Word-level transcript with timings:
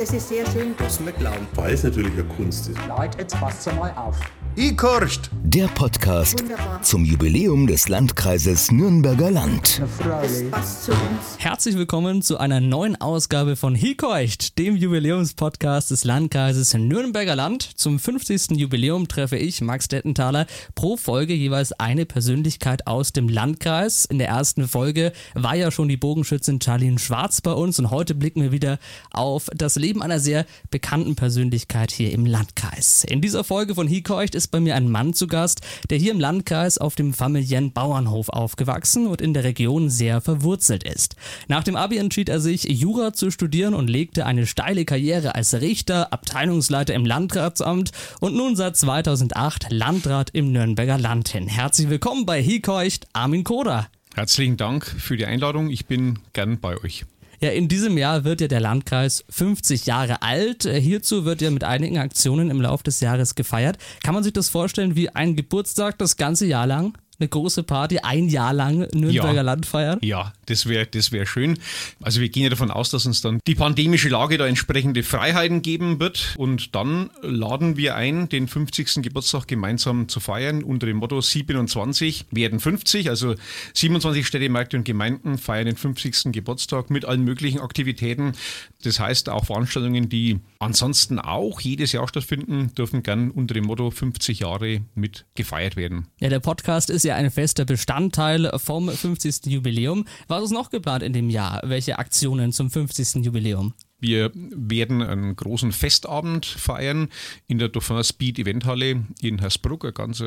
Das 0.00 0.14
ist 0.14 0.30
sehr 0.30 0.46
schön. 0.46 0.74
Das 0.78 0.98
nicht 0.98 1.18
glauben, 1.18 1.46
weil 1.56 1.74
es 1.74 1.84
natürlich 1.84 2.14
eine 2.14 2.24
Kunst 2.24 2.70
ist. 2.70 2.78
Leute, 2.88 3.18
jetzt 3.18 3.38
passt 3.38 3.66
mal 3.74 3.92
auf. 3.96 4.18
Ikorst. 4.56 5.30
Der 5.44 5.68
Podcast 5.68 6.40
Wunderbar. 6.40 6.82
zum 6.82 7.04
Jubiläum 7.04 7.66
des 7.66 7.88
Landkreises 7.88 8.70
Nürnberger 8.72 9.30
Land. 9.30 9.80
Herzlich 11.38 11.76
willkommen 11.76 12.20
zu 12.20 12.38
einer 12.38 12.60
neuen 12.60 13.00
Ausgabe 13.00 13.56
von 13.56 13.74
Hikeucht, 13.74 14.58
dem 14.58 14.76
Jubiläumspodcast 14.76 15.90
des 15.92 16.04
Landkreises 16.04 16.74
Nürnberger 16.74 17.36
Land. 17.36 17.62
Zum 17.62 17.98
50. 17.98 18.52
Jubiläum 18.58 19.08
treffe 19.08 19.36
ich, 19.36 19.60
Max 19.60 19.88
Dettenthaler, 19.88 20.46
pro 20.74 20.96
Folge 20.96 21.34
jeweils 21.34 21.72
eine 21.72 22.04
Persönlichkeit 22.04 22.86
aus 22.86 23.12
dem 23.12 23.28
Landkreis. 23.28 24.04
In 24.04 24.18
der 24.18 24.28
ersten 24.28 24.68
Folge 24.68 25.12
war 25.34 25.54
ja 25.54 25.70
schon 25.70 25.88
die 25.88 25.96
Bogenschützin 25.96 26.60
Charlene 26.60 26.98
Schwarz 26.98 27.40
bei 27.40 27.52
uns 27.52 27.78
und 27.78 27.90
heute 27.90 28.14
blicken 28.14 28.42
wir 28.42 28.52
wieder 28.52 28.78
auf 29.12 29.48
das 29.54 29.76
Leben 29.76 30.02
einer 30.02 30.20
sehr 30.20 30.44
bekannten 30.70 31.16
Persönlichkeit 31.16 31.92
hier 31.92 32.12
im 32.12 32.26
Landkreis. 32.26 33.04
In 33.04 33.20
dieser 33.20 33.42
Folge 33.42 33.74
von 33.74 33.88
Hikeucht 33.88 34.34
ist 34.40 34.48
bei 34.48 34.60
mir 34.60 34.74
ein 34.74 34.88
Mann 34.88 35.12
zu 35.12 35.26
Gast, 35.26 35.60
der 35.90 35.98
hier 35.98 36.12
im 36.12 36.18
Landkreis 36.18 36.78
auf 36.78 36.94
dem 36.94 37.12
familiären 37.12 37.72
Bauernhof 37.72 38.30
aufgewachsen 38.30 39.06
und 39.06 39.20
in 39.20 39.34
der 39.34 39.44
Region 39.44 39.90
sehr 39.90 40.22
verwurzelt 40.22 40.82
ist. 40.82 41.14
Nach 41.46 41.62
dem 41.62 41.76
Abi 41.76 41.98
entschied 41.98 42.30
er 42.30 42.40
sich, 42.40 42.64
Jura 42.64 43.12
zu 43.12 43.30
studieren 43.30 43.74
und 43.74 43.90
legte 43.90 44.24
eine 44.24 44.46
steile 44.46 44.86
Karriere 44.86 45.34
als 45.34 45.52
Richter, 45.60 46.10
Abteilungsleiter 46.10 46.94
im 46.94 47.04
Landratsamt 47.04 47.90
und 48.20 48.34
nun 48.34 48.56
seit 48.56 48.78
2008 48.78 49.66
Landrat 49.70 50.30
im 50.32 50.52
Nürnberger 50.52 50.96
Land 50.96 51.28
hin. 51.28 51.46
Herzlich 51.46 51.90
willkommen 51.90 52.24
bei 52.24 52.42
Hikeucht, 52.42 53.08
Armin 53.12 53.44
Koda. 53.44 53.88
Herzlichen 54.14 54.56
Dank 54.56 54.86
für 54.86 55.18
die 55.18 55.26
Einladung. 55.26 55.68
Ich 55.68 55.84
bin 55.84 56.18
gern 56.32 56.60
bei 56.60 56.78
euch. 56.82 57.04
Ja, 57.42 57.48
in 57.50 57.68
diesem 57.68 57.96
Jahr 57.96 58.24
wird 58.24 58.42
ja 58.42 58.48
der 58.48 58.60
Landkreis 58.60 59.24
50 59.30 59.86
Jahre 59.86 60.20
alt. 60.20 60.66
Äh, 60.66 60.78
Hierzu 60.78 61.24
wird 61.24 61.40
ja 61.40 61.50
mit 61.50 61.64
einigen 61.64 61.96
Aktionen 61.96 62.50
im 62.50 62.60
Laufe 62.60 62.84
des 62.84 63.00
Jahres 63.00 63.34
gefeiert. 63.34 63.78
Kann 64.02 64.14
man 64.14 64.22
sich 64.22 64.34
das 64.34 64.50
vorstellen 64.50 64.94
wie 64.94 65.08
ein 65.08 65.36
Geburtstag 65.36 65.96
das 65.96 66.18
ganze 66.18 66.44
Jahr 66.44 66.66
lang? 66.66 66.98
Eine 67.20 67.28
große 67.28 67.62
Party, 67.62 67.98
ein 67.98 68.28
Jahr 68.28 68.52
lang 68.54 68.88
Nürnberger 68.94 69.34
Ja. 69.34 69.42
Land 69.42 69.66
feiern? 69.66 69.98
Ja, 70.02 70.32
das 70.46 70.66
wäre 70.66 70.86
das 70.86 71.12
wär 71.12 71.26
schön. 71.26 71.58
Also 72.00 72.20
wir 72.20 72.30
gehen 72.30 72.44
ja 72.44 72.48
davon 72.48 72.70
aus, 72.70 72.90
dass 72.90 73.04
uns 73.04 73.20
dann 73.20 73.40
die 73.46 73.54
pandemische 73.54 74.08
Lage 74.08 74.38
da 74.38 74.46
entsprechende 74.46 75.02
Freiheiten 75.02 75.60
geben 75.60 76.00
wird. 76.00 76.34
Und 76.38 76.74
dann 76.74 77.10
laden 77.22 77.76
wir 77.76 77.94
ein, 77.94 78.28
den 78.30 78.48
50. 78.48 79.02
Geburtstag 79.02 79.46
gemeinsam 79.46 80.08
zu 80.08 80.18
feiern 80.18 80.62
unter 80.64 80.86
dem 80.86 80.96
Motto 80.96 81.20
27 81.20 82.26
werden 82.30 82.58
50. 82.58 83.10
Also 83.10 83.34
27 83.74 84.26
Städte, 84.26 84.48
Märkte 84.48 84.76
und 84.78 84.84
Gemeinden 84.84 85.36
feiern 85.38 85.66
den 85.66 85.76
50. 85.76 86.32
Geburtstag 86.32 86.88
mit 86.88 87.04
allen 87.04 87.22
möglichen 87.22 87.60
Aktivitäten. 87.60 88.32
Das 88.82 88.98
heißt 88.98 89.28
auch 89.28 89.44
Veranstaltungen, 89.44 90.08
die 90.08 90.40
ansonsten 90.58 91.18
auch 91.18 91.60
jedes 91.60 91.92
Jahr 91.92 92.08
stattfinden, 92.08 92.72
dürfen 92.74 93.02
gern 93.02 93.30
unter 93.30 93.54
dem 93.54 93.64
Motto 93.64 93.90
50 93.90 94.40
Jahre 94.40 94.80
mit 94.94 95.26
gefeiert 95.34 95.76
werden. 95.76 96.06
Ja, 96.20 96.28
der 96.30 96.40
Podcast 96.40 96.88
ist 96.88 97.04
ja 97.04 97.09
ein 97.14 97.30
fester 97.30 97.64
Bestandteil 97.64 98.50
vom 98.56 98.88
50. 98.88 99.46
Jubiläum. 99.46 100.06
Was 100.28 100.44
ist 100.44 100.50
noch 100.52 100.70
geplant 100.70 101.02
in 101.02 101.12
dem 101.12 101.30
Jahr? 101.30 101.60
Welche 101.64 101.98
Aktionen 101.98 102.52
zum 102.52 102.70
50. 102.70 103.24
Jubiläum? 103.24 103.74
Wir 103.98 104.30
werden 104.34 105.02
einen 105.02 105.36
großen 105.36 105.72
Festabend 105.72 106.46
feiern 106.46 107.08
in 107.46 107.58
der 107.58 107.68
Dauphin 107.68 108.02
Speed 108.02 108.38
Eventhalle 108.38 109.04
in 109.20 109.38
Hersbruck. 109.38 109.84
Eine 109.84 109.92
ganz 109.92 110.22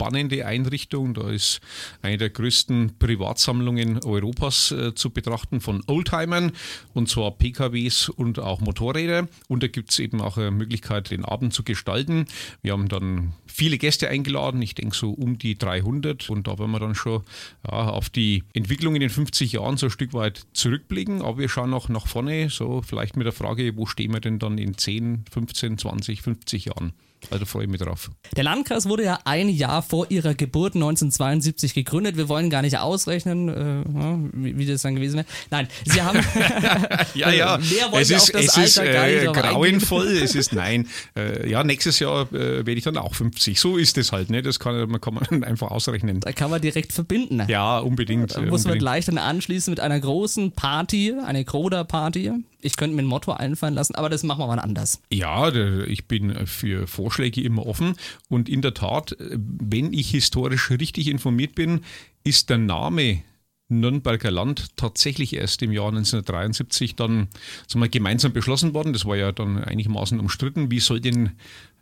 spannende 0.00 0.46
Einrichtung. 0.46 1.12
Da 1.12 1.28
ist 1.28 1.60
eine 2.00 2.16
der 2.16 2.30
größten 2.30 2.98
Privatsammlungen 2.98 4.02
Europas 4.02 4.72
äh, 4.72 4.94
zu 4.94 5.10
betrachten 5.10 5.60
von 5.60 5.82
Oldtimern 5.86 6.52
und 6.94 7.10
zwar 7.10 7.32
PKWs 7.32 8.08
und 8.08 8.38
auch 8.38 8.62
Motorräder. 8.62 9.28
Und 9.48 9.62
da 9.62 9.66
gibt 9.66 9.90
es 9.90 9.98
eben 9.98 10.22
auch 10.22 10.38
eine 10.38 10.52
Möglichkeit, 10.52 11.10
den 11.10 11.22
Abend 11.22 11.52
zu 11.52 11.64
gestalten. 11.64 12.24
Wir 12.62 12.72
haben 12.72 12.88
dann 12.88 13.34
viele 13.46 13.76
Gäste 13.76 14.08
eingeladen, 14.08 14.62
ich 14.62 14.74
denke 14.74 14.96
so 14.96 15.10
um 15.10 15.36
die 15.36 15.58
300 15.58 16.30
und 16.30 16.46
da 16.46 16.58
werden 16.58 16.70
wir 16.70 16.80
dann 16.80 16.94
schon 16.94 17.22
ja, 17.70 17.90
auf 17.90 18.08
die 18.08 18.44
Entwicklung 18.54 18.94
in 18.94 19.02
den 19.02 19.10
50 19.10 19.52
Jahren 19.52 19.76
so 19.76 19.86
ein 19.86 19.90
Stück 19.90 20.14
weit 20.14 20.46
zurückblicken, 20.54 21.20
aber 21.20 21.36
wir 21.36 21.50
schauen 21.50 21.74
auch 21.74 21.90
nach 21.90 22.06
vorne, 22.06 22.48
so 22.48 22.80
vielleicht 22.80 23.18
mit 23.18 23.26
der 23.26 23.34
Frage, 23.34 23.76
wo 23.76 23.84
stehen 23.84 24.14
wir 24.14 24.20
denn 24.20 24.38
dann 24.38 24.56
in 24.56 24.78
10, 24.78 25.26
15, 25.30 25.76
20, 25.76 26.22
50 26.22 26.64
Jahren? 26.64 26.94
Also 27.30 27.44
freue 27.44 27.64
ich 27.64 27.70
mich 27.70 27.80
drauf. 27.80 28.10
Der 28.36 28.44
Landkreis 28.44 28.86
wurde 28.86 29.04
ja 29.04 29.18
ein 29.24 29.48
Jahr 29.48 29.82
vor 29.82 30.06
ihrer 30.10 30.34
Geburt 30.34 30.74
1972 30.74 31.74
gegründet. 31.74 32.16
Wir 32.16 32.28
wollen 32.28 32.50
gar 32.50 32.62
nicht 32.62 32.78
ausrechnen, 32.78 33.48
äh, 33.48 33.84
wie, 34.32 34.58
wie 34.58 34.66
das 34.66 34.82
dann 34.82 34.94
gewesen 34.94 35.16
wäre. 35.16 35.26
Nein, 35.50 35.68
Sie 35.84 36.02
haben. 36.02 36.20
Ja, 37.14 37.30
ja, 37.32 37.58
Mehr 37.58 37.90
wollen 37.90 38.02
es 38.02 38.10
ist, 38.10 38.22
auf 38.22 38.30
das 38.30 38.56
es 38.56 38.56
ist 38.56 38.78
Alter 38.78 38.92
gar 38.92 39.06
nicht 39.06 39.22
äh, 39.22 39.32
grauenvoll, 39.32 40.06
es 40.22 40.34
ist 40.34 40.52
nein. 40.54 40.88
Äh, 41.16 41.48
ja, 41.50 41.64
nächstes 41.64 41.98
Jahr 41.98 42.32
äh, 42.32 42.58
werde 42.58 42.72
ich 42.72 42.84
dann 42.84 42.96
auch 42.96 43.14
50. 43.14 43.58
So 43.58 43.76
ist 43.76 43.98
es 43.98 44.12
halt, 44.12 44.30
ne? 44.30 44.42
Das 44.42 44.58
kann 44.58 44.88
man, 44.88 45.00
kann 45.00 45.14
man 45.14 45.44
einfach 45.44 45.70
ausrechnen. 45.70 46.20
Da 46.20 46.32
kann 46.32 46.50
man 46.50 46.60
direkt 46.60 46.92
verbinden. 46.92 47.42
Ja, 47.48 47.78
unbedingt. 47.78 48.36
Da 48.36 48.40
äh, 48.40 48.46
muss 48.46 48.64
man 48.64 48.72
unbedingt. 48.72 48.80
gleich 48.80 49.06
dann 49.06 49.18
anschließen 49.18 49.70
mit 49.70 49.80
einer 49.80 49.98
großen 49.98 50.52
Party, 50.52 51.14
eine 51.24 51.44
Kroder-Party. 51.44 52.32
Ich 52.62 52.76
könnte 52.76 52.96
mir 52.96 53.02
ein 53.02 53.06
Motto 53.06 53.32
einfallen 53.32 53.74
lassen, 53.74 53.94
aber 53.94 54.08
das 54.08 54.22
machen 54.22 54.40
wir 54.40 54.46
mal 54.46 54.58
anders. 54.58 55.00
Ja, 55.12 55.52
ich 55.52 56.06
bin 56.06 56.46
für 56.46 56.86
Vorschläge 56.86 57.40
immer 57.42 57.66
offen. 57.66 57.94
Und 58.28 58.48
in 58.48 58.62
der 58.62 58.74
Tat, 58.74 59.12
äh, 59.12 59.38
wenn 59.38 59.92
ich 59.92 60.10
historisch 60.10 60.70
richtig 60.70 61.08
informiert 61.08 61.54
bin, 61.54 61.80
ist 62.24 62.50
der 62.50 62.58
Name 62.58 63.22
Nürnberger 63.70 64.30
Land 64.30 64.76
tatsächlich 64.76 65.34
erst 65.34 65.62
im 65.62 65.72
Jahr 65.72 65.88
1973 65.88 66.96
dann 66.96 67.28
sagen 67.66 67.82
wir, 67.82 67.88
gemeinsam 67.88 68.32
beschlossen 68.32 68.74
worden. 68.74 68.92
Das 68.92 69.06
war 69.06 69.16
ja 69.16 69.32
dann 69.32 69.62
einigermaßen 69.62 70.18
umstritten. 70.18 70.70
Wie 70.70 70.80
soll 70.80 71.00
denn 71.00 71.30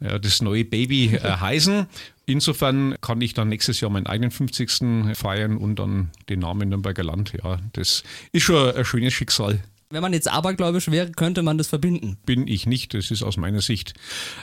äh, 0.00 0.20
das 0.20 0.42
neue 0.42 0.64
Baby 0.64 1.14
äh, 1.14 1.20
heißen? 1.40 1.86
Insofern 2.26 2.94
kann 3.00 3.20
ich 3.22 3.32
dann 3.32 3.48
nächstes 3.48 3.80
Jahr 3.80 3.90
meinen 3.90 4.06
eigenen 4.06 4.30
50. 4.30 5.16
feiern 5.16 5.56
und 5.56 5.78
dann 5.78 6.10
den 6.28 6.40
Namen 6.40 6.68
Nürnberger 6.68 7.02
Land. 7.02 7.32
Ja, 7.42 7.58
das 7.72 8.04
ist 8.32 8.42
schon 8.42 8.74
ein 8.74 8.84
schönes 8.84 9.14
Schicksal. 9.14 9.60
Wenn 9.90 10.02
man 10.02 10.12
jetzt 10.12 10.30
abergläubisch 10.30 10.90
wäre, 10.90 11.10
könnte 11.12 11.42
man 11.42 11.56
das 11.56 11.68
verbinden. 11.68 12.18
Bin 12.26 12.46
ich 12.46 12.66
nicht. 12.66 12.92
Das 12.92 13.10
ist 13.10 13.22
aus 13.22 13.38
meiner 13.38 13.62
Sicht 13.62 13.94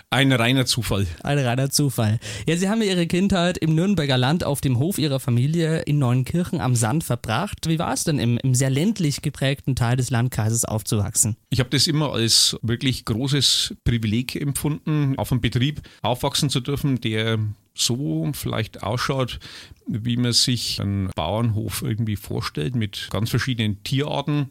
ein 0.10 0.32
reiner 0.32 0.66
Zufall. 0.66 1.06
Ein 1.22 1.38
reiner 1.38 1.70
Zufall. 1.70 2.20
Ja, 2.48 2.58
Sie 2.58 2.68
haben 2.68 2.82
ja 2.82 2.88
Ihre 2.88 3.06
Kindheit 3.06 3.60
im 3.60 3.76
Nürnberger 3.76 4.18
Land 4.18 4.44
auf 4.44 4.60
dem 4.60 4.80
Hof 4.80 4.98
Ihrer 4.98 5.20
Familie 5.20 5.82
in 5.82 6.00
Neunkirchen 6.00 6.62
am 6.62 6.74
Sand 6.74 7.04
verbracht. 7.04 7.68
Wie 7.68 7.78
war 7.78 7.94
es 7.94 8.04
denn 8.06 8.18
im, 8.18 8.40
im 8.40 8.56
sehr 8.56 8.72
ländlich 8.72 9.22
geprägten 9.22 9.76
Teil 9.76 9.98
des 9.98 10.10
Landkreises 10.10 10.66
aufzuwachsen? 10.66 11.38
Ich 11.52 11.60
habe 11.60 11.70
das 11.70 11.86
immer 11.86 12.12
als 12.12 12.58
wirklich 12.64 13.06
großes 13.06 13.76
Privileg 13.84 14.36
empfunden, 14.36 15.14
auf 15.18 15.32
einem 15.32 15.42
Betrieb 15.42 15.84
aufwachsen 16.02 16.50
zu 16.50 16.60
dürfen, 16.60 17.00
der 17.02 17.38
so 17.75 18.31
vielleicht 18.34 18.84
ausschaut, 18.84 19.40
wie 19.88 20.18
man 20.18 20.34
sich 20.34 20.81
einen 20.81 21.09
Bauernhof 21.16 21.84
irgendwie 21.84 22.16
vorstellt, 22.16 22.75
mit 22.75 23.08
ganz 23.12 23.30
verschiedenen 23.30 23.84
Tierarten. 23.84 24.50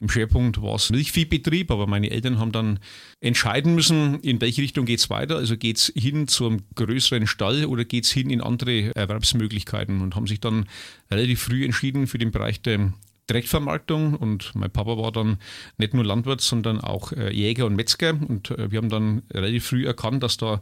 Im 0.00 0.08
Schwerpunkt 0.08 0.62
war 0.62 0.76
es 0.76 0.90
Milchviehbetrieb, 0.90 1.70
aber 1.70 1.86
meine 1.86 2.10
Eltern 2.10 2.38
haben 2.38 2.52
dann 2.52 2.78
entscheiden 3.20 3.74
müssen, 3.74 4.20
in 4.20 4.40
welche 4.40 4.62
Richtung 4.62 4.86
geht 4.86 5.00
es 5.00 5.10
weiter. 5.10 5.36
Also 5.36 5.56
geht 5.56 5.78
es 5.78 5.92
hin 5.96 6.28
zu 6.28 6.46
einem 6.46 6.62
größeren 6.76 7.26
Stall 7.26 7.64
oder 7.64 7.84
geht 7.84 8.04
es 8.04 8.12
hin 8.12 8.30
in 8.30 8.40
andere 8.40 8.94
Erwerbsmöglichkeiten 8.94 10.02
und 10.02 10.14
haben 10.14 10.26
sich 10.26 10.40
dann 10.40 10.66
relativ 11.10 11.42
früh 11.42 11.64
entschieden 11.64 12.06
für 12.06 12.18
den 12.18 12.30
Bereich 12.30 12.62
der 12.62 12.92
Direktvermarktung 13.28 14.14
und 14.14 14.54
mein 14.54 14.70
Papa 14.70 14.96
war 14.96 15.10
dann 15.10 15.38
nicht 15.78 15.94
nur 15.94 16.04
Landwirt, 16.04 16.40
sondern 16.40 16.80
auch 16.80 17.10
äh, 17.12 17.32
Jäger 17.32 17.66
und 17.66 17.74
Metzger 17.74 18.10
und 18.10 18.52
äh, 18.52 18.70
wir 18.70 18.78
haben 18.78 18.88
dann 18.88 19.22
relativ 19.32 19.66
früh 19.66 19.84
erkannt, 19.84 20.22
dass 20.22 20.36
da 20.36 20.60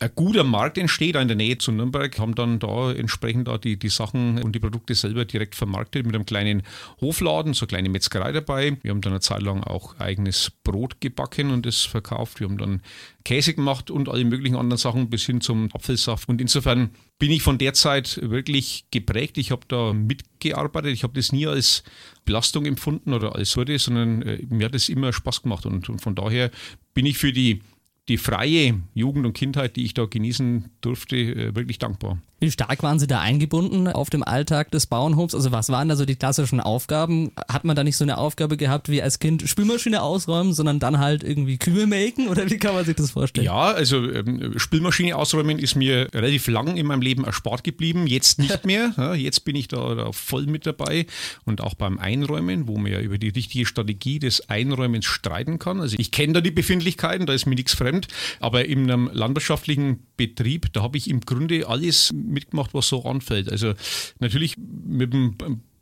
ein 0.00 0.10
guter 0.14 0.42
Markt 0.42 0.78
entsteht, 0.78 1.16
in 1.16 1.28
der 1.28 1.36
Nähe 1.36 1.58
zu 1.58 1.70
Nürnberg, 1.70 2.18
haben 2.18 2.34
dann 2.34 2.58
da 2.58 2.92
entsprechend 2.92 3.46
da 3.46 3.58
die, 3.58 3.78
die 3.78 3.88
Sachen 3.88 4.42
und 4.42 4.52
die 4.52 4.58
Produkte 4.58 4.94
selber 4.94 5.24
direkt 5.24 5.54
vermarktet 5.54 6.06
mit 6.06 6.14
einem 6.14 6.26
kleinen 6.26 6.62
Hofladen, 7.00 7.54
so 7.54 7.64
eine 7.64 7.68
kleine 7.68 7.88
Metzgerei 7.88 8.32
dabei. 8.32 8.78
Wir 8.82 8.90
haben 8.90 9.00
dann 9.00 9.12
eine 9.12 9.20
Zeit 9.20 9.42
lang 9.42 9.62
auch 9.62 9.98
eigenes 10.00 10.50
Brot 10.64 11.00
gebacken 11.00 11.50
und 11.50 11.66
das 11.66 11.82
verkauft. 11.82 12.40
Wir 12.40 12.48
haben 12.48 12.58
dann 12.58 12.82
Käse 13.24 13.54
gemacht 13.54 13.90
und 13.90 14.08
alle 14.08 14.24
möglichen 14.24 14.56
anderen 14.56 14.78
Sachen 14.78 15.10
bis 15.10 15.24
hin 15.26 15.40
zum 15.40 15.68
Apfelsaft. 15.72 16.28
Und 16.28 16.40
insofern 16.40 16.90
bin 17.18 17.30
ich 17.30 17.42
von 17.42 17.58
der 17.58 17.74
Zeit 17.74 18.18
wirklich 18.22 18.86
geprägt. 18.90 19.38
Ich 19.38 19.50
habe 19.50 19.62
da 19.68 19.92
mitgearbeitet. 19.92 20.92
Ich 20.92 21.04
habe 21.04 21.14
das 21.14 21.32
nie 21.32 21.46
als 21.46 21.84
Belastung 22.24 22.66
empfunden 22.66 23.12
oder 23.12 23.36
als 23.36 23.54
Hürde, 23.54 23.78
sondern 23.78 24.22
äh, 24.22 24.42
mir 24.48 24.66
hat 24.66 24.74
es 24.74 24.88
immer 24.88 25.12
Spaß 25.12 25.42
gemacht. 25.42 25.66
Und, 25.66 25.88
und 25.88 26.00
von 26.00 26.14
daher 26.14 26.50
bin 26.94 27.06
ich 27.06 27.18
für 27.18 27.32
die 27.32 27.60
die 28.08 28.18
freie 28.18 28.80
Jugend 28.94 29.26
und 29.26 29.32
Kindheit, 29.34 29.76
die 29.76 29.84
ich 29.84 29.94
da 29.94 30.06
genießen 30.06 30.70
durfte, 30.80 31.16
äh, 31.16 31.54
wirklich 31.54 31.78
dankbar. 31.78 32.20
Wie 32.42 32.50
stark 32.50 32.82
waren 32.82 32.98
Sie 32.98 33.06
da 33.06 33.20
eingebunden 33.20 33.86
auf 33.86 34.10
dem 34.10 34.24
Alltag 34.24 34.72
des 34.72 34.88
Bauernhofs? 34.88 35.32
Also 35.32 35.52
was 35.52 35.68
waren 35.68 35.88
da 35.88 35.94
so 35.94 36.04
die 36.04 36.16
klassischen 36.16 36.58
Aufgaben? 36.58 37.30
Hat 37.48 37.62
man 37.62 37.76
da 37.76 37.84
nicht 37.84 37.96
so 37.96 38.04
eine 38.04 38.18
Aufgabe 38.18 38.56
gehabt 38.56 38.88
wie 38.88 39.00
als 39.00 39.20
Kind 39.20 39.48
Spülmaschine 39.48 40.02
ausräumen, 40.02 40.52
sondern 40.52 40.80
dann 40.80 40.98
halt 40.98 41.22
irgendwie 41.22 41.56
Kühe 41.56 41.86
melken 41.86 42.26
oder 42.26 42.50
wie 42.50 42.58
kann 42.58 42.74
man 42.74 42.84
sich 42.84 42.96
das 42.96 43.12
vorstellen? 43.12 43.44
Ja, 43.44 43.70
also 43.70 44.10
ähm, 44.10 44.54
Spülmaschine 44.56 45.14
ausräumen 45.14 45.60
ist 45.60 45.76
mir 45.76 46.12
relativ 46.12 46.48
lang 46.48 46.76
in 46.76 46.86
meinem 46.86 47.00
Leben 47.00 47.22
erspart 47.22 47.62
geblieben. 47.62 48.08
Jetzt 48.08 48.40
nicht 48.40 48.66
mehr. 48.66 48.92
Ja, 48.96 49.14
jetzt 49.14 49.44
bin 49.44 49.54
ich 49.54 49.68
da, 49.68 49.94
da 49.94 50.10
voll 50.10 50.46
mit 50.46 50.66
dabei 50.66 51.06
und 51.44 51.60
auch 51.60 51.74
beim 51.74 51.96
Einräumen, 51.98 52.66
wo 52.66 52.76
man 52.76 52.90
ja 52.90 52.98
über 52.98 53.18
die 53.18 53.28
richtige 53.28 53.66
Strategie 53.66 54.18
des 54.18 54.48
Einräumens 54.48 55.04
streiten 55.04 55.60
kann. 55.60 55.80
Also 55.80 55.94
ich 55.96 56.10
kenne 56.10 56.32
da 56.32 56.40
die 56.40 56.50
Befindlichkeiten, 56.50 57.24
da 57.24 57.34
ist 57.34 57.46
mir 57.46 57.54
nichts 57.54 57.74
fremd, 57.74 58.08
aber 58.40 58.64
in 58.64 58.90
einem 58.90 59.08
landwirtschaftlichen 59.12 60.00
Betrieb, 60.16 60.72
da 60.72 60.82
habe 60.82 60.98
ich 60.98 61.08
im 61.08 61.20
Grunde 61.20 61.68
alles 61.68 62.12
mitgemacht, 62.32 62.74
was 62.74 62.88
so 62.88 63.04
anfällt. 63.04 63.50
Also 63.50 63.74
natürlich 64.18 64.56
mit 64.58 65.12
dem 65.12 65.36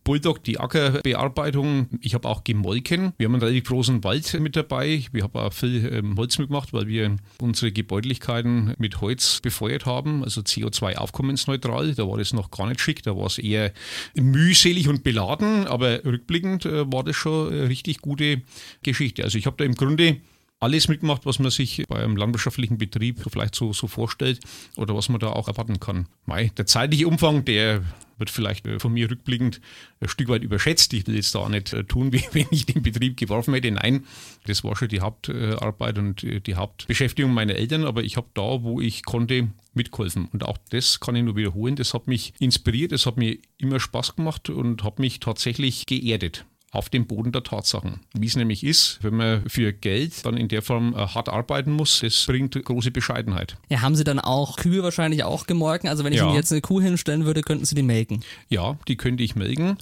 Bulldog 0.05 0.43
die 0.45 0.59
Ackerbearbeitung. 0.59 1.89
Ich 2.01 2.15
habe 2.15 2.29
auch 2.29 2.43
gemolken. 2.43 3.13
Wir 3.19 3.27
haben 3.27 3.35
einen 3.35 3.43
relativ 3.43 3.69
großen 3.69 4.03
Wald 4.03 4.33
mit 4.41 4.57
dabei. 4.57 5.05
Wir 5.13 5.25
haben 5.25 5.35
auch 5.35 5.53
viel 5.53 5.89
ähm, 5.93 6.17
Holz 6.17 6.39
mitgemacht, 6.39 6.73
weil 6.73 6.87
wir 6.87 7.17
unsere 7.41 7.71
Gebäudlichkeiten 7.71 8.75
mit 8.79 9.01
Holz 9.01 9.41
befeuert 9.41 9.87
haben, 9.87 10.25
also 10.25 10.41
CO2-aufkommensneutral. 10.41 11.95
Da 11.95 12.09
war 12.09 12.19
das 12.19 12.33
noch 12.33 12.51
gar 12.51 12.69
nicht 12.69 12.81
schick, 12.81 13.03
da 13.03 13.17
war 13.17 13.27
es 13.27 13.39
eher 13.39 13.73
mühselig 14.15 14.89
und 14.89 15.05
beladen, 15.05 15.67
aber 15.67 16.05
rückblickend 16.05 16.65
äh, 16.65 16.91
war 16.91 17.05
das 17.05 17.17
schon 17.17 17.53
eine 17.53 17.69
richtig 17.69 17.99
gute 18.01 18.43
Geschichte. 18.83 19.23
Also 19.23 19.39
ich 19.39 19.47
habe 19.47 19.57
da 19.59 19.65
im 19.65 19.75
Grunde 19.75 20.17
alles 20.61 20.89
mitgemacht, 20.89 21.25
was 21.25 21.39
man 21.39 21.51
sich 21.51 21.83
bei 21.89 21.97
einem 21.97 22.17
landwirtschaftlichen 22.17 22.79
Betrieb 22.79 23.19
vielleicht 23.31 23.55
so, 23.55 23.73
so 23.73 23.87
vorstellt 23.87 24.41
oder 24.77 24.95
was 24.95 25.09
man 25.09 25.19
da 25.19 25.31
auch 25.31 25.49
erwarten 25.49 25.81
kann. 25.81 26.07
Mei, 26.27 26.53
der 26.57 26.67
zeitliche 26.67 27.09
Umfang, 27.09 27.45
der 27.47 27.83
wird 28.19 28.29
vielleicht 28.29 28.67
äh, 28.67 28.79
von 28.79 28.93
mir 28.93 29.11
rückblickend 29.11 29.63
ein 30.01 30.09
Stück 30.09 30.29
weit 30.29 30.43
überschätzt. 30.45 30.93
Ich 30.93 31.07
will 31.07 31.17
jetzt 31.17 31.35
da 31.35 31.49
nicht 31.49 31.73
äh, 31.73 31.85
tun, 31.85 32.13
wie 32.13 32.23
wenn 32.33 32.47
ich 32.51 32.67
den 32.67 32.83
Betrieb 32.83 33.17
geworfen 33.17 33.55
hätte. 33.55 33.71
Nein, 33.71 34.05
das 34.47 34.63
war 34.63 34.77
schon 34.77 34.89
die 34.89 35.01
Hauptarbeit 35.01 35.99
und 35.99 36.23
äh, 36.23 36.41
die 36.41 36.55
Hauptbeschäftigung 36.55 37.33
meiner 37.33 37.57
Eltern, 37.57 37.85
aber 37.85 38.05
ich 38.05 38.19
habe 38.19 38.29
da, 38.35 38.63
wo 38.63 38.81
ich 38.81 39.03
konnte, 39.05 39.49
mitgeholfen. 39.73 40.29
Und 40.33 40.45
auch 40.45 40.59
das 40.71 41.01
kann 41.01 41.17
ich 41.17 41.25
nur 41.25 41.37
wiederholen. 41.37 41.77
Das 41.77 41.95
hat 41.95 42.07
mich 42.07 42.35
inspiriert, 42.39 42.93
es 42.93 43.07
hat 43.07 43.17
mir 43.17 43.39
immer 43.57 43.81
Spaß 43.81 44.17
gemacht 44.17 44.51
und 44.51 44.85
hat 44.85 44.99
mich 44.99 45.21
tatsächlich 45.21 45.87
geerdet 45.87 46.45
auf 46.73 46.89
dem 46.89 47.07
Boden 47.07 47.33
der 47.33 47.43
Tatsachen. 47.43 48.01
Wie 48.17 48.27
es 48.27 48.37
nämlich 48.37 48.63
ist, 48.63 49.01
wenn 49.03 49.15
man 49.17 49.49
für 49.49 49.73
Geld 49.73 50.25
dann 50.25 50.37
in 50.37 50.47
der 50.47 50.63
Form 50.63 50.95
äh, 50.95 50.99
hart 50.99 51.29
arbeiten 51.29 51.73
muss, 51.73 51.99
das 52.01 52.25
bringt 52.27 52.55
große 52.65 52.93
Bescheidenheit. 52.93 53.57
Ja, 53.69 53.81
haben 53.83 53.97
Sie 53.97 54.05
dann 54.05 54.21
auch 54.21 54.57
Kühe 54.57 54.83
wahrscheinlich 54.83 55.25
auch 55.25 55.47
gemolken? 55.49 55.89
Also 55.89 56.05
wenn 56.05 56.13
ich 56.13 56.19
Ja. 56.21 56.27
Ihnen 56.27 56.37
jetzt 56.37 56.53
eine 56.53 56.61
Kuh 56.61 56.81
hinstellen 56.81 57.25
würde, 57.25 57.43
könnten 57.43 57.65
Sie 57.65 57.75
die 57.75 57.83
melken. 57.83 58.23
Ja, 58.49 58.79
die 58.87 58.97
könnte 58.97 59.25
ich 59.25 59.35
melken. 59.35 59.79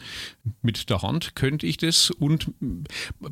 Mit 0.63 0.89
der 0.89 1.03
Hand 1.03 1.35
könnte 1.35 1.67
ich 1.67 1.77
das. 1.77 2.11
Und 2.11 2.53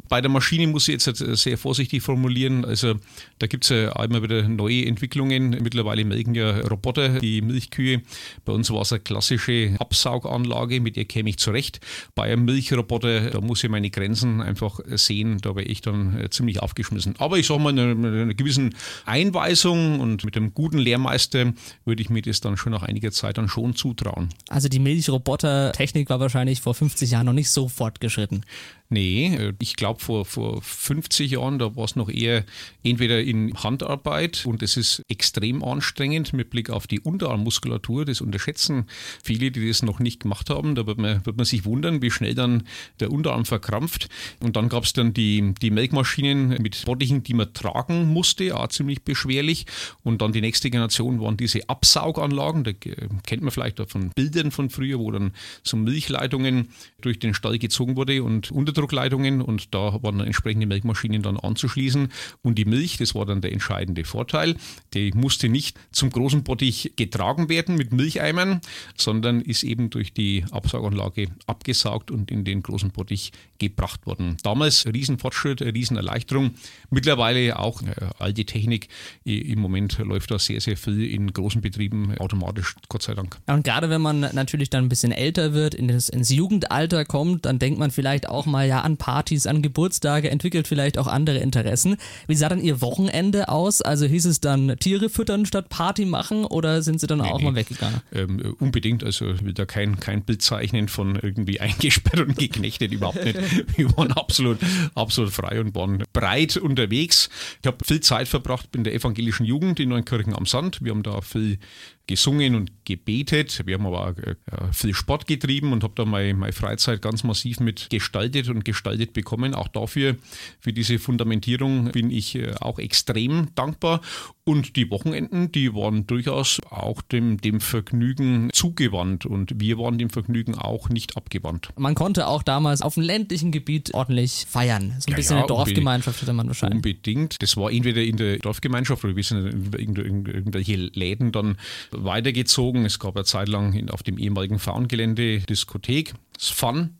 bei 0.08 0.20
der 0.20 0.30
Maschine 0.30 0.66
muss 0.66 0.86
ich 0.88 0.92
jetzt 0.92 1.06
halt 1.06 1.16
sehr 1.38 1.56
vorsichtig 1.56 2.02
formulieren. 2.02 2.64
Also 2.66 2.96
da 3.38 3.46
gibt 3.46 3.64
es 3.64 3.70
ja 3.70 3.96
auch 3.96 4.04
immer 4.04 4.22
wieder 4.22 4.46
neue 4.48 4.84
Entwicklungen. 4.84 5.50
Mittlerweile 5.62 6.04
melken 6.04 6.34
ja 6.34 6.58
Roboter 6.60 7.20
die 7.20 7.40
Milchkühe. 7.40 8.02
Bei 8.44 8.52
uns 8.52 8.70
war 8.70 8.82
es 8.82 8.92
eine 8.92 9.00
klassische 9.00 9.74
Absauganlage, 9.78 10.80
mit 10.82 10.96
der 10.96 11.06
käme 11.06 11.30
ich 11.30 11.38
zurecht. 11.38 11.80
Bei 12.14 12.24
einem 12.24 12.44
Milchroboter, 12.44 13.30
da 13.30 13.40
muss 13.46 13.62
ich 13.64 13.70
meine 13.70 13.90
Grenzen 13.90 14.40
einfach 14.40 14.80
sehen. 14.86 15.38
Da 15.40 15.56
wäre 15.56 15.66
ich 15.66 15.80
dann 15.80 16.18
äh, 16.18 16.30
ziemlich 16.30 16.60
aufgeschmissen. 16.60 17.14
Aber 17.18 17.38
ich 17.38 17.46
sage 17.46 17.60
mal, 17.60 17.72
mit 17.72 17.82
einer, 17.82 18.34
gewissen 18.34 18.74
Einweisung 19.04 20.00
und 20.00 20.24
mit 20.24 20.36
einem 20.36 20.52
guten 20.54 20.78
Lehrmeister 20.78 21.52
würde 21.84 22.02
ich 22.02 22.10
mir 22.10 22.22
das 22.22 22.40
dann 22.40 22.56
schon 22.56 22.72
nach 22.72 22.82
einiger 22.82 23.10
Zeit 23.12 23.38
dann 23.38 23.48
schon 23.48 23.74
zutrauen. 23.74 24.28
Also 24.48 24.68
die 24.68 24.78
Milchroboter-Technik 24.78 26.10
war 26.10 26.20
wahrscheinlich 26.20 26.60
vor 26.60 26.74
50 26.74 27.10
Jahren 27.10 27.26
noch 27.26 27.32
nicht 27.32 27.50
so 27.50 27.68
fortgeschritten. 27.68 28.44
Nee, 28.88 29.34
äh, 29.34 29.52
ich 29.60 29.76
glaube 29.76 30.00
vor, 30.00 30.24
vor 30.24 30.62
50 30.62 31.32
Jahren, 31.32 31.58
da 31.58 31.74
war 31.76 31.84
es 31.84 31.96
noch 31.96 32.08
eher 32.08 32.44
entweder 32.84 33.20
in 33.20 33.52
Handarbeit 33.54 34.46
und 34.46 34.62
das 34.62 34.76
ist 34.76 35.02
extrem 35.08 35.64
anstrengend 35.64 36.32
mit 36.32 36.50
Blick 36.50 36.70
auf 36.70 36.86
die 36.86 37.00
Unterarmmuskulatur. 37.00 38.04
Das 38.04 38.20
unterschätzen 38.20 38.86
viele, 39.22 39.50
die 39.50 39.66
das 39.66 39.82
noch 39.82 39.98
nicht 39.98 40.20
gemacht 40.20 40.50
haben. 40.50 40.74
Da 40.74 40.86
wird 40.86 40.98
man, 40.98 41.24
wird 41.26 41.36
man 41.36 41.46
sich 41.46 41.64
wundern, 41.64 42.00
wie 42.02 42.10
schnell 42.10 42.34
dann 42.34 42.62
der 43.00 43.10
Unterarm 43.10 43.44
verkrampft. 43.44 44.08
Und 44.40 44.56
dann 44.56 44.68
gab 44.68 44.84
es 44.84 44.92
dann 44.92 45.12
die, 45.12 45.54
die 45.60 45.70
Melkmaschinen 45.70 46.60
mit 46.60 46.84
Bottichen, 46.84 47.22
die 47.22 47.34
man 47.34 47.52
tragen 47.52 48.06
musste, 48.06 48.56
auch 48.56 48.68
ziemlich 48.68 49.02
beschwerlich. 49.02 49.66
Und 50.04 50.22
dann 50.22 50.32
die 50.32 50.40
nächste 50.40 50.70
Generation 50.70 51.20
waren 51.20 51.36
diese 51.36 51.68
Absauganlagen, 51.68 52.64
da 52.64 52.72
kennt 52.72 53.42
man 53.42 53.50
vielleicht 53.50 53.80
auch 53.80 53.88
von 53.88 54.10
Bildern 54.10 54.50
von 54.50 54.70
früher, 54.70 54.98
wo 54.98 55.10
dann 55.10 55.32
so 55.62 55.76
Milchleitungen 55.76 56.68
durch 57.00 57.18
den 57.18 57.34
Stall 57.34 57.58
gezogen 57.58 57.96
wurde 57.96 58.22
und 58.22 58.50
Unterdruckleitungen 58.76 59.40
und 59.40 59.74
da 59.74 60.02
waren 60.02 60.18
dann 60.18 60.26
entsprechende 60.26 60.66
Melkmaschinen 60.66 61.22
dann 61.22 61.36
anzuschließen. 61.36 62.08
Und 62.42 62.56
die 62.56 62.64
Milch, 62.64 62.98
das 62.98 63.14
war 63.14 63.24
dann 63.24 63.40
der 63.40 63.52
entscheidende 63.52 64.04
Vorteil, 64.04 64.56
die 64.94 65.12
musste 65.12 65.48
nicht 65.48 65.78
zum 65.92 66.10
großen 66.10 66.44
Bottich 66.44 66.92
getragen 66.96 67.48
werden 67.48 67.76
mit 67.76 67.92
Milcheimern, 67.92 68.60
sondern 68.96 69.40
ist 69.40 69.62
eben 69.62 69.90
durch 69.90 70.12
die 70.12 70.44
Absauganlage 70.50 71.28
abgesaugt 71.46 72.10
und 72.10 72.30
in 72.30 72.44
den 72.44 72.62
großen 72.62 72.90
Bottich 72.90 73.32
gebracht 73.58 74.06
worden. 74.06 74.36
Damals 74.42 74.86
Riesenfortschritt, 74.86 75.62
Riesenerleichterung. 75.62 76.52
Mittlerweile 76.90 77.58
auch 77.58 77.82
äh, 77.82 77.94
alte 78.18 78.44
Technik. 78.44 78.88
Im 79.24 79.60
Moment 79.60 79.98
läuft 79.98 80.30
da 80.30 80.38
sehr, 80.38 80.60
sehr 80.60 80.76
viel 80.76 81.04
in 81.04 81.32
großen 81.32 81.60
Betrieben 81.60 82.16
automatisch, 82.18 82.74
Gott 82.88 83.02
sei 83.02 83.14
Dank. 83.14 83.38
Ja, 83.48 83.54
Und 83.54 83.64
gerade 83.64 83.90
wenn 83.90 84.00
man 84.00 84.20
natürlich 84.20 84.70
dann 84.70 84.84
ein 84.84 84.88
bisschen 84.88 85.12
älter 85.12 85.52
wird, 85.52 85.74
in 85.74 85.88
das, 85.88 86.08
ins 86.08 86.30
Jugendalter 86.30 87.04
kommt, 87.04 87.46
dann 87.46 87.58
denkt 87.58 87.78
man 87.78 87.90
vielleicht 87.90 88.28
auch 88.28 88.46
mal 88.46 88.66
ja 88.66 88.80
an 88.82 88.96
Partys, 88.96 89.46
an 89.46 89.62
Geburtstage, 89.62 90.30
entwickelt 90.30 90.68
vielleicht 90.68 90.98
auch 90.98 91.06
andere 91.06 91.38
Interessen. 91.38 91.96
Wie 92.26 92.34
sah 92.34 92.48
dann 92.48 92.60
Ihr 92.60 92.80
Wochenende 92.80 93.48
aus? 93.48 93.82
Also 93.82 94.06
hieß 94.06 94.26
es 94.26 94.40
dann 94.40 94.76
Tiere 94.78 95.08
füttern 95.08 95.46
statt 95.46 95.68
Party 95.68 96.04
machen 96.04 96.44
oder 96.44 96.82
sind 96.82 97.00
Sie 97.00 97.06
dann 97.06 97.20
auch 97.20 97.38
nee. 97.38 97.44
mal 97.44 97.54
weggegangen? 97.54 98.00
Ähm, 98.12 98.40
äh, 98.40 98.48
unbedingt, 98.48 99.04
also 99.04 99.30
ich 99.30 99.44
will 99.44 99.52
da 99.52 99.64
kein, 99.64 100.00
kein 100.00 100.22
Bild 100.22 100.42
zeichnen 100.42 100.88
von 100.88 101.16
irgendwie 101.16 101.60
eingesperrt 101.66 102.20
und 102.20 102.36
geknechtet, 102.36 102.92
überhaupt 102.92 103.24
nicht. 103.24 103.38
Wir 103.76 103.96
waren 103.96 104.12
absolut, 104.12 104.58
absolut 104.94 105.32
frei 105.32 105.60
und 105.60 105.74
waren 105.74 106.04
breit 106.12 106.56
unterwegs. 106.56 107.28
Ich 107.62 107.66
habe 107.66 107.78
viel 107.84 108.00
Zeit 108.00 108.28
verbracht 108.28 108.74
in 108.74 108.84
der 108.84 108.94
evangelischen 108.94 109.44
Jugend 109.44 109.80
in 109.80 109.88
Neunkirchen 109.88 110.34
am 110.34 110.46
Sand. 110.46 110.82
Wir 110.82 110.92
haben 110.92 111.02
da 111.02 111.20
viel 111.20 111.58
gesungen 112.06 112.54
und 112.54 112.70
gebetet. 112.84 113.62
Wir 113.66 113.74
haben 113.74 113.86
aber 113.86 114.08
auch 114.08 114.16
äh, 114.16 114.34
viel 114.72 114.94
Sport 114.94 115.26
getrieben 115.26 115.72
und 115.72 115.82
habe 115.82 115.94
da 115.96 116.04
meine, 116.04 116.34
meine 116.34 116.52
Freizeit 116.52 117.02
ganz 117.02 117.24
massiv 117.24 117.58
mit 117.60 117.90
gestaltet 117.90 118.48
und 118.48 118.64
gestaltet 118.64 119.12
bekommen. 119.12 119.54
Auch 119.54 119.68
dafür, 119.68 120.16
für 120.60 120.72
diese 120.72 120.98
Fundamentierung 120.98 121.90
bin 121.90 122.10
ich 122.10 122.34
äh, 122.36 122.52
auch 122.60 122.78
extrem 122.78 123.48
dankbar. 123.54 124.00
Und 124.44 124.76
die 124.76 124.88
Wochenenden, 124.92 125.50
die 125.50 125.74
waren 125.74 126.06
durchaus 126.06 126.60
auch 126.70 127.02
dem, 127.02 127.40
dem 127.40 127.60
Vergnügen 127.60 128.50
zugewandt 128.52 129.26
und 129.26 129.60
wir 129.60 129.76
waren 129.78 129.98
dem 129.98 130.08
Vergnügen 130.10 130.54
auch 130.54 130.88
nicht 130.88 131.16
abgewandt. 131.16 131.70
Man 131.76 131.96
konnte 131.96 132.28
auch 132.28 132.44
damals 132.44 132.80
auf 132.82 132.94
dem 132.94 133.02
ländlichen 133.02 133.50
Gebiet 133.50 133.92
ordentlich 133.94 134.46
feiern. 134.48 134.94
So 135.00 135.06
ein 135.08 135.10
Ja, 135.10 135.16
bisschen 135.16 135.36
ja, 135.36 135.42
eine 135.42 135.48
Dorfgemeinschaft 135.48 136.22
hatte 136.22 136.32
man 136.32 136.46
wahrscheinlich. 136.46 136.76
Unbedingt. 136.76 137.42
Das 137.42 137.56
war 137.56 137.72
entweder 137.72 138.02
in 138.04 138.16
der 138.18 138.38
Dorfgemeinschaft 138.38 139.04
oder 139.04 139.16
wir 139.16 139.24
sind 139.24 139.46
in 139.46 139.72
irgend- 139.72 139.98
irgend- 139.98 140.28
irgendwelche 140.28 140.76
Läden 140.76 141.32
dann 141.32 141.56
weitergezogen. 142.04 142.84
Es 142.84 142.98
gab 142.98 143.16
eine 143.16 143.24
Zeit 143.24 143.48
lang 143.48 143.88
auf 143.90 144.02
dem 144.02 144.18
ehemaligen 144.18 144.58
Faungelände 144.58 145.40
Diskothek, 145.40 146.14
das 146.34 146.48
Fun. 146.48 146.96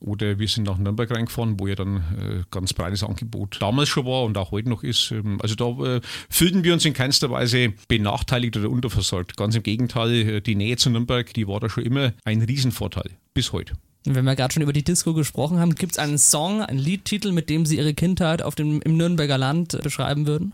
Oder 0.00 0.38
wir 0.38 0.48
sind 0.48 0.64
nach 0.64 0.78
Nürnberg 0.78 1.10
reingefahren, 1.10 1.58
wo 1.58 1.66
ja 1.66 1.74
dann 1.74 1.96
äh, 1.96 2.44
ganz 2.50 2.72
breites 2.72 3.02
Angebot 3.02 3.58
damals 3.60 3.88
schon 3.88 4.06
war 4.06 4.24
und 4.24 4.36
auch 4.36 4.50
heute 4.50 4.68
noch 4.68 4.82
ist. 4.82 5.10
Ähm, 5.10 5.40
also 5.40 5.54
da 5.54 5.96
äh, 5.96 6.00
fühlten 6.28 6.64
wir 6.64 6.72
uns 6.72 6.84
in 6.84 6.92
keinster 6.92 7.30
Weise 7.30 7.72
benachteiligt 7.88 8.56
oder 8.56 8.70
unterversorgt. 8.70 9.36
Ganz 9.36 9.54
im 9.54 9.62
Gegenteil, 9.62 10.12
äh, 10.12 10.40
die 10.40 10.54
Nähe 10.54 10.76
zu 10.76 10.90
Nürnberg, 10.90 11.32
die 11.34 11.48
war 11.48 11.60
da 11.60 11.68
schon 11.68 11.84
immer 11.84 12.12
ein 12.24 12.42
Riesenvorteil. 12.42 13.10
Bis 13.34 13.52
heute. 13.52 13.74
Wenn 14.04 14.24
wir 14.24 14.34
gerade 14.34 14.52
schon 14.52 14.64
über 14.64 14.72
die 14.72 14.82
Disco 14.82 15.14
gesprochen 15.14 15.60
haben, 15.60 15.76
gibt 15.76 15.92
es 15.92 15.98
einen 15.98 16.18
Song, 16.18 16.60
einen 16.60 16.78
Liedtitel, 16.78 17.30
mit 17.30 17.48
dem 17.48 17.66
Sie 17.66 17.76
Ihre 17.76 17.94
Kindheit 17.94 18.42
auf 18.42 18.56
dem, 18.56 18.82
im 18.82 18.96
Nürnberger 18.96 19.38
Land 19.38 19.74
äh, 19.74 19.78
beschreiben 19.78 20.26
würden? 20.26 20.52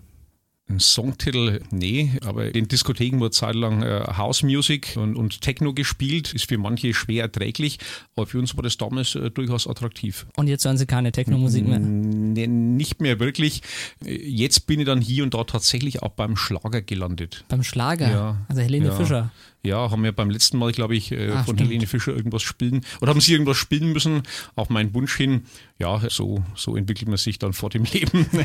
Ein 0.71 0.81
Songtitel, 0.81 1.61
nee, 1.71 2.13
aber 2.25 2.55
in 2.55 2.69
Diskotheken 2.69 3.21
wurde 3.21 3.31
zeitlang 3.31 3.83
äh, 3.83 4.05
House 4.19 4.43
Music 4.43 4.97
und, 4.97 5.17
und 5.17 5.41
Techno 5.41 5.73
gespielt, 5.73 6.35
ist 6.35 6.49
für 6.49 6.59
manche 6.59 6.93
schwer 6.93 7.23
erträglich, 7.23 7.79
aber 8.15 8.27
für 8.27 8.39
uns 8.39 8.55
war 8.55 8.63
das 8.63 8.77
damals 8.77 9.15
äh, 9.15 9.31
durchaus 9.31 9.67
attraktiv. 9.67 10.27
Und 10.37 10.47
jetzt 10.47 10.67
hören 10.67 10.77
Sie 10.77 10.85
keine 10.85 11.11
Techno-Musik 11.11 11.67
mehr. 11.67 11.79
Nee, 11.79 12.47
nicht 12.47 13.01
mehr 13.01 13.19
wirklich. 13.19 13.63
Äh, 14.05 14.19
Jetzt 14.29 14.67
bin 14.67 14.81
ich 14.81 14.87
dann 14.87 15.01
hier 15.01 15.25
und 15.25 15.33
da 15.33 15.45
tatsächlich 15.45 16.03
auch 16.03 16.11
beim 16.11 16.37
Schlager 16.37 16.83
gelandet. 16.83 17.45
Beim 17.49 17.63
Schlager, 17.63 18.11
Ja, 18.11 18.37
also 18.49 18.61
Helene 18.61 18.89
ja. 18.89 18.95
Fischer. 18.95 19.31
Ja, 19.65 19.91
haben 19.91 20.05
wir 20.05 20.13
beim 20.13 20.31
letzten 20.31 20.57
Mal, 20.59 20.71
glaube 20.73 20.95
ich, 20.97 21.11
äh, 21.13 21.31
Ah, 21.31 21.43
von 21.45 21.57
stimmt. 21.57 21.69
Helene 21.71 21.87
Fischer 21.87 22.15
irgendwas 22.15 22.43
spielen. 22.43 22.83
Oder 23.01 23.11
haben 23.11 23.21
sie 23.21 23.33
irgendwas 23.33 23.57
spielen 23.57 23.93
müssen 23.93 24.23
auf 24.55 24.71
meinen 24.71 24.95
Wunsch 24.95 25.17
hin. 25.17 25.43
Ja, 25.79 26.01
so, 26.09 26.45
so 26.55 26.77
entwickelt 26.77 27.09
man 27.09 27.17
sich 27.19 27.39
dann 27.39 27.53
vor 27.53 27.69
dem 27.71 27.85
Leben. 27.85 28.27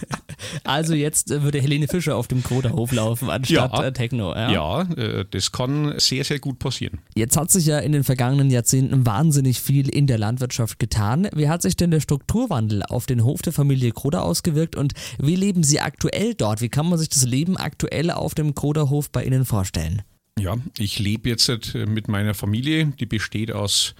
Also 0.64 0.94
jetzt 0.94 1.30
äh, 1.30 1.42
würde 1.42 1.60
Helene 1.60 1.88
Fischer 1.88 2.16
auf 2.16 2.28
dem 2.28 2.42
Kroderhof 2.42 2.92
laufen 2.92 3.30
anstatt 3.30 3.72
Ja. 3.72 3.84
äh, 3.84 3.92
Techno. 3.92 4.34
Ja? 4.34 4.50
ja, 4.50 4.82
äh, 4.96 5.24
das 5.30 5.52
kann 5.52 5.94
sehr, 5.98 6.24
sehr 6.24 6.38
gut 6.40 6.58
passieren. 6.58 6.98
Jetzt 7.14 7.36
hat 7.36 7.50
sich 7.50 7.66
ja 7.66 7.78
in 7.78 7.92
den 7.92 8.04
vergangenen 8.04 8.50
Jahrzehnten 8.50 9.06
wahnsinnig 9.06 9.60
viel 9.60 9.88
in 9.88 10.06
der 10.06 10.18
Landwirtschaft 10.18 10.78
getan. 10.78 11.28
Wie 11.34 11.48
hat 11.48 11.62
sich 11.62 11.76
denn 11.76 11.90
der 11.90 12.00
Strukturwandel 12.00 12.82
auf 12.82 13.06
den 13.06 13.24
Hof 13.24 13.42
der 13.42 13.52
Familie 13.52 13.92
Kroder 13.92 14.22
ausgewirkt 14.24 14.76
und 14.76 14.92
wie 15.18 15.36
leben 15.36 15.62
Sie 15.62 15.80
aktuell 15.80 16.34
dort? 16.34 16.60
Wie 16.60 16.68
kann 16.68 16.88
man 16.88 16.98
sich 16.98 17.08
das 17.08 17.24
Leben 17.24 17.56
aktuell 17.56 18.10
auf 18.10 18.34
dem 18.34 18.54
Kroderhof 18.54 19.10
bei 19.10 19.24
Ihnen 19.24 19.44
vorstellen? 19.44 20.02
Ja, 20.38 20.56
ich 20.78 20.98
lebe 20.98 21.28
jetzt 21.30 21.48
äh, 21.48 21.86
mit 21.86 22.08
meiner 22.08 22.34
Familie, 22.34 22.86
die 22.86 23.06
besteht 23.06 23.52
aus 23.52 23.94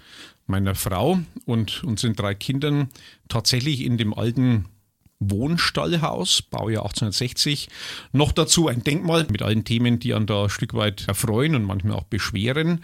meiner 0.47 0.75
Frau 0.75 1.19
und 1.47 1.83
unseren 1.83 2.14
drei 2.14 2.35
Kindern. 2.35 2.88
Tatsächlich 3.28 3.81
in 3.81 3.97
dem 3.97 4.12
alten 4.14 4.66
Wohnstallhaus, 5.18 6.42
Baujahr 6.42 6.85
1860. 6.85 7.68
Noch 8.12 8.32
dazu 8.32 8.68
ein 8.68 8.85
Denkmal 8.85 9.26
mit 9.30 9.42
allen 9.42 9.64
Themen, 9.64 9.99
die 9.99 10.12
an 10.12 10.26
da 10.26 10.44
ein 10.44 10.50
Stück 10.50 10.75
weit 10.75 11.08
erfreuen 11.08 11.54
und 11.54 11.64
manchmal 11.64 11.96
auch 11.96 12.04
beschweren. 12.04 12.80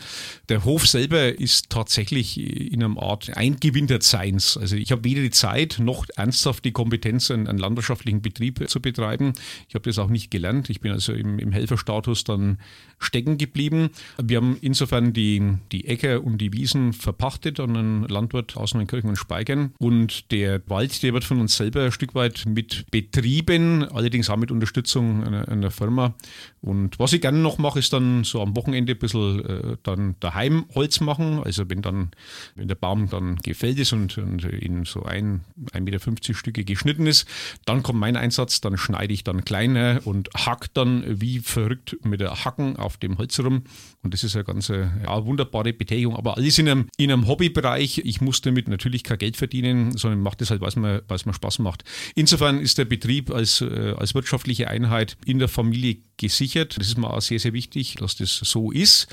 Der 0.49 0.65
Hof 0.65 0.87
selber 0.87 1.39
ist 1.39 1.69
tatsächlich 1.69 2.39
in 2.39 2.83
einer 2.83 3.01
Art 3.01 3.37
Eingewintertseins. 3.37 4.57
Also 4.57 4.77
ich 4.77 4.93
habe 4.93 5.05
weder 5.05 5.21
die 5.21 5.31
Zeit 5.31 5.77
noch 5.79 6.07
ernsthaft 6.17 6.65
die 6.65 6.73
Kompetenz, 6.73 7.31
einen, 7.31 7.49
einen 7.49 7.59
landwirtschaftlichen 7.59 8.23
Betrieb 8.23 8.67
zu 8.69 8.81
betreiben. 8.81 9.35
Ich 9.69 9.75
habe 9.75 9.85
das 9.85 9.99
auch 9.99 10.09
nicht 10.09 10.31
gelernt. 10.31 10.71
Ich 10.71 10.81
bin 10.81 10.93
also 10.93 11.13
im, 11.13 11.39
im 11.39 11.53
Helferstatus 11.53 12.25
dann 12.25 12.59
stecken 12.99 13.37
geblieben. 13.37 13.91
Wir 14.23 14.39
haben 14.39 14.57
insofern 14.63 15.13
die, 15.13 15.59
die 15.71 15.87
Äcker 15.87 16.25
und 16.25 16.39
die 16.39 16.53
Wiesen 16.53 16.95
verpachtet 16.95 17.61
an 17.61 17.77
einen 17.77 18.03
Landwirt 18.05 18.57
aus 18.57 18.73
Neunkirchen 18.75 19.11
und 19.11 19.17
Speigern. 19.17 19.75
Und 19.79 20.31
der 20.31 20.63
Wald, 20.69 21.03
der 21.03 21.13
wird 21.13 21.25
von 21.25 21.41
uns 21.41 21.57
selber 21.57 21.85
ein 21.85 21.93
Stück 21.93 22.15
weit 22.15 22.22
mit 22.47 22.91
betrieben, 22.91 23.85
allerdings 23.85 24.31
auch 24.31 24.37
mit 24.37 24.51
Unterstützung 24.51 25.25
einer, 25.25 25.49
einer 25.49 25.71
Firma. 25.71 26.15
Und 26.63 27.01
was 27.01 27.13
ich 27.13 27.21
gerne 27.21 27.39
noch 27.39 27.59
mache, 27.59 27.81
ist 27.81 27.93
dann 27.93 28.23
so 28.23 28.41
am 28.41 28.55
Wochenende 28.55 28.93
ein 28.93 28.99
bisschen 28.99 29.45
äh, 29.45 29.77
dann 29.83 30.15
daheim 30.21 30.65
Holz 30.77 31.01
machen. 31.01 31.43
Also 31.43 31.69
wenn 31.69 31.83
dann, 31.83 32.13
wenn 32.55 32.69
der 32.69 32.77
Baum 32.77 33.11
dann 33.11 33.37
gefällt 33.37 33.81
ist 33.81 33.93
und, 33.93 34.17
und 34.17 34.45
in 34.45 34.85
so 34.85 35.03
ein, 35.03 35.41
1,50 35.73 35.81
Meter 35.81 36.35
Stücke 36.35 36.65
geschnitten 36.65 37.09
ist, 37.09 37.27
dann 37.65 37.83
kommt 37.83 37.99
mein 37.99 38.17
Einsatz, 38.17 38.61
dann 38.61 38.79
schneide 38.79 39.13
ich 39.13 39.25
dann 39.25 39.45
kleiner 39.45 40.03
und 40.05 40.31
hack 40.37 40.73
dann 40.73 41.03
wie 41.21 41.41
verrückt 41.41 41.97
mit 42.05 42.21
der 42.21 42.45
Hacken 42.45 42.77
auf 42.77 42.97
dem 42.97 43.19
Holz 43.19 43.41
rum. 43.41 43.65
Und 44.05 44.15
das 44.15 44.23
ist 44.23 44.37
eine 44.37 44.45
ganz 44.45 44.69
ja, 44.69 45.27
wunderbare 45.27 45.73
Betätigung, 45.73 46.15
aber 46.15 46.37
alles 46.37 46.59
in 46.59 46.69
einem, 46.69 46.87
in 46.97 47.11
einem 47.11 47.27
Hobbybereich. 47.27 47.99
Ich 48.05 48.21
muss 48.21 48.41
damit 48.41 48.69
natürlich 48.69 49.03
kein 49.03 49.19
Geld 49.19 49.37
verdienen, 49.37 49.97
sondern 49.97 50.21
mache 50.21 50.37
das 50.39 50.51
halt, 50.51 50.61
weil 50.61 50.69
es 50.69 50.77
mir, 50.77 51.03
weil 51.09 51.17
es 51.17 51.27
mir 51.27 51.35
Spaß 51.35 51.59
macht. 51.59 51.83
Insofern 52.15 52.61
ist 52.61 52.79
der 52.79 52.85
Betrieb 52.85 53.33
als, 53.33 53.63
äh, 53.63 53.95
als 53.97 54.15
wirtschaftliche 54.15 54.69
Einheit 54.69 55.17
in 55.27 55.41
der 55.41 55.49
Familie 55.49 55.99
gesichert. 56.17 56.52
Das 56.55 56.87
ist 56.89 56.99
mir 56.99 57.11
auch 57.11 57.21
sehr, 57.21 57.39
sehr 57.39 57.53
wichtig, 57.53 57.97
dass 57.97 58.17
das 58.17 58.37
so 58.37 58.71
ist. 58.71 59.07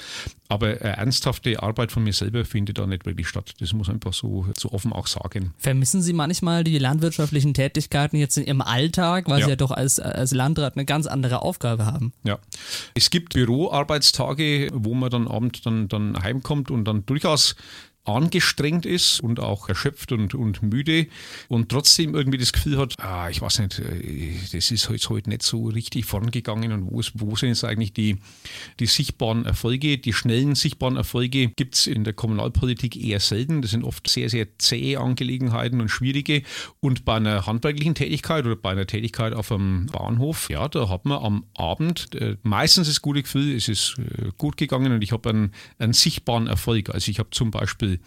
Aber 0.47 0.81
ernsthafte 0.81 1.61
Arbeit 1.61 1.91
von 1.91 2.03
mir 2.03 2.13
selber 2.13 2.43
findet 2.43 2.79
da 2.79 2.87
nicht 2.87 3.05
wirklich 3.05 3.27
statt. 3.27 3.53
Das 3.59 3.71
muss 3.73 3.87
man 3.87 3.97
einfach 3.97 4.13
so, 4.13 4.47
so 4.57 4.71
offen 4.71 4.91
auch 4.93 5.05
sagen. 5.07 5.53
Vermissen 5.57 6.01
Sie 6.01 6.13
manchmal 6.13 6.63
die 6.63 6.77
landwirtschaftlichen 6.79 7.53
Tätigkeiten 7.53 8.17
jetzt 8.17 8.37
in 8.37 8.45
Ihrem 8.45 8.61
Alltag, 8.61 9.27
weil 9.29 9.39
Ja. 9.39 9.45
Sie 9.45 9.49
ja 9.51 9.55
doch 9.55 9.71
als, 9.71 9.99
als 9.99 10.31
Landrat 10.31 10.75
eine 10.75 10.85
ganz 10.85 11.05
andere 11.05 11.41
Aufgabe 11.43 11.85
haben? 11.85 12.13
Ja. 12.23 12.39
Es 12.95 13.09
gibt 13.11 13.33
Büroarbeitstage, 13.33 14.69
wo 14.73 14.93
man 14.93 15.09
dann 15.09 15.27
abend 15.27 15.65
dann, 15.65 15.87
dann 15.87 16.21
heimkommt 16.21 16.71
und 16.71 16.85
dann 16.85 17.05
durchaus 17.05 17.55
angestrengt 18.15 18.85
ist 18.85 19.19
und 19.21 19.39
auch 19.39 19.69
erschöpft 19.69 20.11
und, 20.11 20.33
und 20.33 20.61
müde 20.61 21.07
und 21.47 21.69
trotzdem 21.69 22.15
irgendwie 22.15 22.37
das 22.37 22.53
Gefühl 22.53 22.77
hat, 22.77 22.95
ah, 22.99 23.29
ich 23.29 23.41
weiß 23.41 23.59
nicht, 23.59 23.79
äh, 23.79 24.33
das 24.51 24.71
ist 24.71 24.89
jetzt 24.89 25.09
heute 25.09 25.29
nicht 25.29 25.43
so 25.43 25.67
richtig 25.67 26.05
vorangegangen 26.05 26.71
und 26.71 26.91
wo, 26.91 26.99
ist, 26.99 27.11
wo 27.15 27.35
sind 27.35 27.49
jetzt 27.49 27.63
eigentlich 27.63 27.93
die, 27.93 28.17
die 28.79 28.85
sichtbaren 28.85 29.45
Erfolge, 29.45 29.97
die 29.97 30.13
schnellen 30.13 30.55
sichtbaren 30.55 30.97
Erfolge 30.97 31.49
gibt 31.49 31.75
es 31.75 31.87
in 31.87 32.03
der 32.03 32.13
Kommunalpolitik 32.13 32.95
eher 32.95 33.19
selten. 33.19 33.61
Das 33.61 33.71
sind 33.71 33.83
oft 33.83 34.09
sehr, 34.09 34.29
sehr 34.29 34.57
zähe 34.57 34.99
Angelegenheiten 34.99 35.81
und 35.81 35.89
schwierige 35.89 36.43
und 36.79 37.05
bei 37.05 37.15
einer 37.15 37.45
handwerklichen 37.45 37.95
Tätigkeit 37.95 38.45
oder 38.45 38.55
bei 38.55 38.71
einer 38.71 38.87
Tätigkeit 38.87 39.33
auf 39.33 39.51
einem 39.51 39.87
Bahnhof, 39.87 40.49
ja, 40.49 40.67
da 40.67 40.89
hat 40.89 41.05
man 41.05 41.23
am 41.23 41.45
Abend 41.55 42.13
äh, 42.15 42.37
meistens 42.43 42.87
das 42.87 43.01
gute 43.01 43.23
Gefühl, 43.23 43.55
es 43.55 43.67
ist 43.67 43.97
äh, 43.99 44.29
gut 44.37 44.57
gegangen 44.57 44.91
und 44.91 45.03
ich 45.03 45.11
habe 45.11 45.29
einen, 45.29 45.51
einen 45.77 45.93
sichtbaren 45.93 46.47
Erfolg. 46.47 46.89
Also 46.89 47.11
ich 47.11 47.19
habe 47.19 47.29
zum 47.31 47.51
Beispiel 47.51 47.98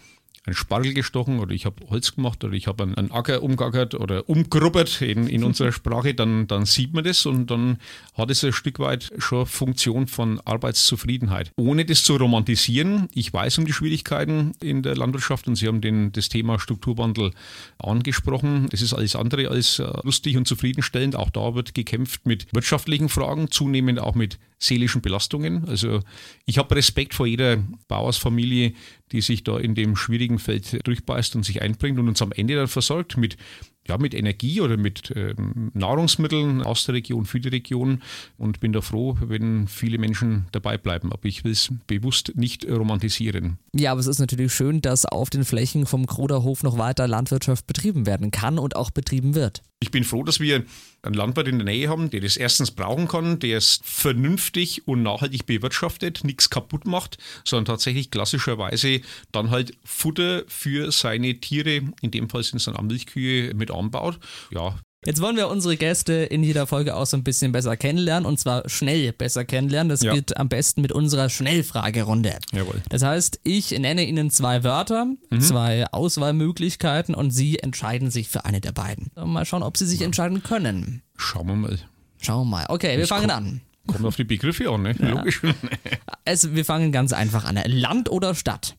einen 0.44 0.56
Spargel 0.56 0.92
gestochen 0.92 1.38
oder 1.38 1.54
ich 1.54 1.66
habe 1.66 1.88
Holz 1.88 2.16
gemacht 2.16 2.42
oder 2.42 2.54
ich 2.54 2.66
habe 2.66 2.82
einen, 2.82 2.96
einen 2.96 3.12
Acker 3.12 3.44
umgackert 3.44 3.94
oder 3.94 4.28
umgrubbert 4.28 5.00
in, 5.00 5.28
in 5.28 5.44
unserer 5.52 5.70
Sprache, 5.70 6.14
dann, 6.14 6.49
dann 6.49 6.66
sieht 6.66 6.92
man 6.92 7.04
das 7.04 7.26
und 7.26 7.50
dann 7.50 7.78
hat 8.14 8.30
es 8.30 8.42
ein 8.42 8.52
Stück 8.52 8.80
weit 8.80 9.12
schon 9.18 9.46
Funktion 9.46 10.08
von 10.08 10.40
Arbeitszufriedenheit. 10.40 11.52
Ohne 11.56 11.84
das 11.84 12.02
zu 12.02 12.16
romantisieren, 12.16 13.08
ich 13.14 13.32
weiß 13.32 13.58
um 13.58 13.66
die 13.66 13.72
Schwierigkeiten 13.72 14.52
in 14.61 14.82
der 14.82 14.96
Landwirtschaft 14.96 15.46
und 15.46 15.54
Sie 15.54 15.68
haben 15.68 15.80
den, 15.80 16.11
das 16.11 16.28
Thema 16.28 16.58
Strukturwandel 16.58 17.30
angesprochen. 17.78 18.66
Das 18.70 18.82
ist 18.82 18.94
alles 18.94 19.14
andere 19.14 19.49
als 19.49 19.78
äh, 19.78 19.87
lustig 20.02 20.37
und 20.37 20.49
zufriedenstellend. 20.49 21.14
Auch 21.14 21.30
da 21.30 21.54
wird 21.54 21.75
gekämpft 21.75 22.26
mit 22.26 22.52
wirtschaftlichen 22.52 23.08
Fragen, 23.08 23.50
zunehmend 23.50 24.00
auch 24.00 24.16
mit 24.16 24.38
seelischen 24.62 25.02
Belastungen. 25.02 25.68
Also 25.68 26.00
ich 26.46 26.58
habe 26.58 26.75
Respekt 26.76 27.14
vor 27.14 27.26
jeder 27.26 27.58
Bauersfamilie, 27.88 28.75
die 29.12 29.21
sich 29.21 29.45
da 29.45 29.59
in 29.59 29.75
dem 29.75 29.97
schwierigen 29.97 30.38
Feld 30.38 30.87
durchbeißt 30.87 31.37
und 31.37 31.45
sich 31.45 31.62
einbringt 31.62 31.99
und 31.99 32.09
uns 32.09 32.23
am 32.23 32.33
Ende 32.33 32.57
dann 32.57 32.69
versorgt 32.69 33.16
mit 33.16 33.37
ja, 33.89 33.99
mit 33.99 34.15
Energie 34.15 34.61
oder 34.61 34.77
mit 34.77 35.12
ähm, 35.17 35.71
Nahrungsmitteln 35.75 36.62
aus 36.62 36.85
der 36.85 36.95
Region 36.95 37.25
für 37.25 37.41
die 37.41 37.49
Region 37.49 38.03
und 38.39 38.61
bin 38.61 38.73
da 38.73 38.81
froh, 38.81 39.17
wenn 39.21 39.67
viele 39.67 39.99
Menschen 39.99 40.47
dabei 40.53 40.79
bleiben. 40.79 41.12
Aber 41.12 41.25
ich 41.27 41.45
will 41.45 41.53
es 41.53 41.73
bewusst 41.87 42.33
nicht 42.37 42.69
romantisieren. 42.69 43.59
Ja, 43.75 43.93
aber 43.93 44.01
es 44.01 44.07
ist 44.07 44.21
natürlich 44.21 44.53
schön, 44.53 44.81
dass 44.83 45.05
auf 45.05 45.31
den 45.31 45.45
Flächen 45.45 45.87
vom 45.87 46.07
Kroderhof 46.07 46.62
noch 46.62 46.79
weiter 46.79 47.09
Landwirtschaft 47.09 47.67
betrieben 47.67 48.07
werden 48.07 48.31
kann 48.31 48.59
und 48.59 48.77
auch 48.77 48.91
betrieben 48.91 49.35
wird. 49.35 49.62
Ich 49.83 49.91
bin 49.91 50.05
froh, 50.05 50.23
dass 50.23 50.39
wir 50.39 50.65
einen 51.03 51.15
Landwirt 51.15 51.49
in 51.49 51.59
der 51.59 51.65
Nähe 51.65 51.89
haben, 51.89 52.09
der 52.09 52.21
das 52.21 52.37
erstens 52.37 52.71
brauchen 52.71 53.09
kann, 53.09 53.41
der 53.41 53.59
es 53.59 53.81
vernünftig 53.83 54.87
und 54.87 55.03
nachhaltig 55.03 55.45
bewirtschaftet, 55.45 56.23
nichts 56.23 56.51
kaputt 56.51 56.87
macht, 56.87 57.19
sondern 57.45 57.65
tatsächlich 57.65 58.12
klassischerweise 58.12 59.01
dann 59.33 59.51
halt 59.51 59.73
Futter 59.85 60.45
für 60.47 60.93
seine 60.93 61.41
Tiere, 61.41 61.83
in 62.01 62.12
dem 62.12 62.31
Fall 62.31 62.45
sind 62.45 62.59
es 62.59 62.67
dann 62.67 62.77
auch 62.77 62.83
Milchkühe, 62.83 63.55
mit 63.55 63.72
anbaut. 63.73 64.19
Ja, 64.50 64.76
Jetzt 65.05 65.21
wollen 65.21 65.35
wir 65.37 65.49
unsere 65.49 65.76
Gäste 65.76 66.12
in 66.12 66.45
jeder 66.45 66.64
Folge 66.69 66.95
auch 66.95 67.07
so 67.07 67.17
ein 67.17 67.25
bisschen 67.25 67.50
besser 67.50 67.76
kennenlernen 67.76 68.25
und 68.25 68.38
zwar 68.38 68.69
schnell 68.69 69.12
besser 69.12 69.45
kennenlernen. 69.45 69.88
Das 69.88 70.02
Ja. 70.02 70.14
geht 70.14 70.37
am 70.37 70.49
besten 70.49 70.81
mit 70.81 70.93
unserer 70.93 71.29
Schnellfragerunde. 71.29 72.38
jawohl. 72.52 72.81
Das 72.88 73.02
heißt, 73.02 73.41
ich 73.43 73.73
nenne 73.76 74.05
Ihnen 74.07 74.31
zwei 74.31 74.62
Wörter, 74.62 75.09
zwei 75.41 75.87
Auswahlmöglichkeiten 75.91 77.17
und 77.17 77.33
Sie 77.33 77.59
entscheiden 77.59 78.12
sich 78.12 78.29
für 78.29 78.45
eine 78.45 78.61
der 78.61 78.71
beiden. 78.71 79.11
Mal 79.17 79.45
schauen, 79.45 79.64
ob 79.64 79.76
Sie 79.76 79.87
sich 79.87 80.02
entscheiden 80.02 80.45
können. 80.45 81.02
Schauen 81.17 81.49
wir 81.49 81.57
mal. 81.57 81.79
Schauen 82.21 82.47
wir 82.47 82.50
mal. 82.59 82.67
Okay, 82.69 82.93
wir 82.93 83.00
Das 83.00 83.09
fangen 83.09 83.31
an. 83.33 83.61
Kommt 83.88 84.05
auf 84.05 84.14
die 84.14 84.23
Begriffe 84.23 84.71
an, 84.71 84.83
ne? 84.83 84.93
Logisch. 84.99 85.43
Es, 86.25 86.55
wir 86.55 86.64
fangen 86.64 86.93
ganz 86.93 87.12
einfach 87.12 87.45
an. 87.45 87.59
Land 87.67 88.09
oder 88.09 88.37
Stadt? 88.37 88.76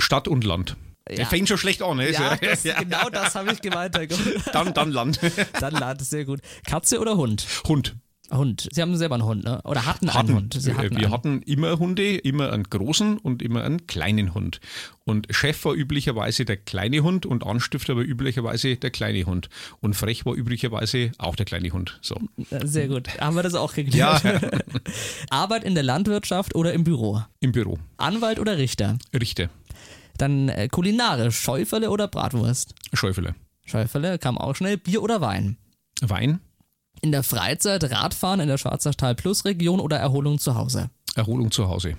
Stadt 0.00 0.26
und 0.26 0.44
Land. 0.44 0.76
Ja. 1.08 1.16
Der 1.16 1.26
fängt 1.26 1.48
schon 1.48 1.58
schlecht 1.58 1.82
an, 1.82 1.96
ne? 1.96 2.10
Ja, 2.12 2.36
das, 2.40 2.62
genau 2.62 3.08
das 3.10 3.34
habe 3.34 3.52
ich 3.52 3.60
gemeint. 3.60 3.96
Dann, 4.52 4.74
dann 4.74 4.90
Land. 4.92 5.18
Dann 5.60 5.72
Land, 5.74 6.02
sehr 6.02 6.24
gut. 6.24 6.40
Katze 6.66 7.00
oder 7.00 7.16
Hund? 7.16 7.46
Hund. 7.66 7.96
Hund. 8.32 8.68
Sie 8.70 8.80
haben 8.80 8.96
selber 8.96 9.16
einen 9.16 9.24
Hund, 9.24 9.42
ne? 9.42 9.60
Oder 9.64 9.86
hatten, 9.86 10.08
einen 10.08 10.32
Hund. 10.36 10.54
Sie 10.56 10.70
Äh, 10.70 10.74
hatten 10.74 10.90
wir 10.90 10.98
einen. 11.06 11.10
hatten 11.12 11.42
immer 11.42 11.80
Hunde, 11.80 12.16
immer 12.16 12.52
einen 12.52 12.62
großen 12.62 13.18
und 13.18 13.42
immer 13.42 13.64
einen 13.64 13.88
kleinen 13.88 14.34
Hund. 14.34 14.60
Und 15.04 15.26
Chef 15.30 15.64
war 15.64 15.74
üblicherweise 15.74 16.44
der 16.44 16.56
kleine 16.56 17.00
Hund 17.00 17.26
und 17.26 17.44
Anstifter 17.44 17.96
war 17.96 18.04
üblicherweise 18.04 18.76
der 18.76 18.90
kleine 18.92 19.24
Hund. 19.24 19.48
Und 19.80 19.94
frech 19.96 20.24
war 20.26 20.34
üblicherweise 20.34 21.10
auch 21.18 21.34
der 21.34 21.44
kleine 21.44 21.70
Hund. 21.70 21.98
So. 22.02 22.20
Sehr 22.62 22.86
gut. 22.86 23.08
Haben 23.20 23.34
wir 23.34 23.42
das 23.42 23.54
auch 23.54 23.74
geklärt? 23.74 24.22
Ja, 24.22 24.40
Arbeit 25.30 25.64
in 25.64 25.74
der 25.74 25.82
Landwirtschaft 25.82 26.54
oder 26.54 26.72
im 26.72 26.84
Büro? 26.84 27.22
im 27.40 27.50
Büro. 27.50 27.78
Anwalt 27.96 28.38
oder 28.38 28.58
Richter? 28.58 28.96
Richter. 29.18 29.48
Dann 30.20 30.50
äh, 30.50 30.68
kulinarisch, 30.68 31.38
Schäufele 31.38 31.90
oder 31.90 32.06
Bratwurst? 32.06 32.74
Schäufele. 32.92 33.34
Schäufele 33.64 34.18
kam 34.18 34.36
auch 34.36 34.54
schnell. 34.54 34.76
Bier 34.76 35.02
oder 35.02 35.20
Wein? 35.22 35.56
Wein. 36.02 36.40
In 37.00 37.12
der 37.12 37.22
Freizeit 37.22 37.90
Radfahren 37.90 38.40
in 38.40 38.48
der 38.48 38.58
Schwarzachtal 38.58 39.14
Plus 39.14 39.46
Region 39.46 39.80
oder 39.80 39.96
Erholung 39.96 40.38
zu 40.38 40.54
Hause? 40.54 40.90
Erholung 41.14 41.50
zu 41.50 41.68
Hause. 41.68 41.96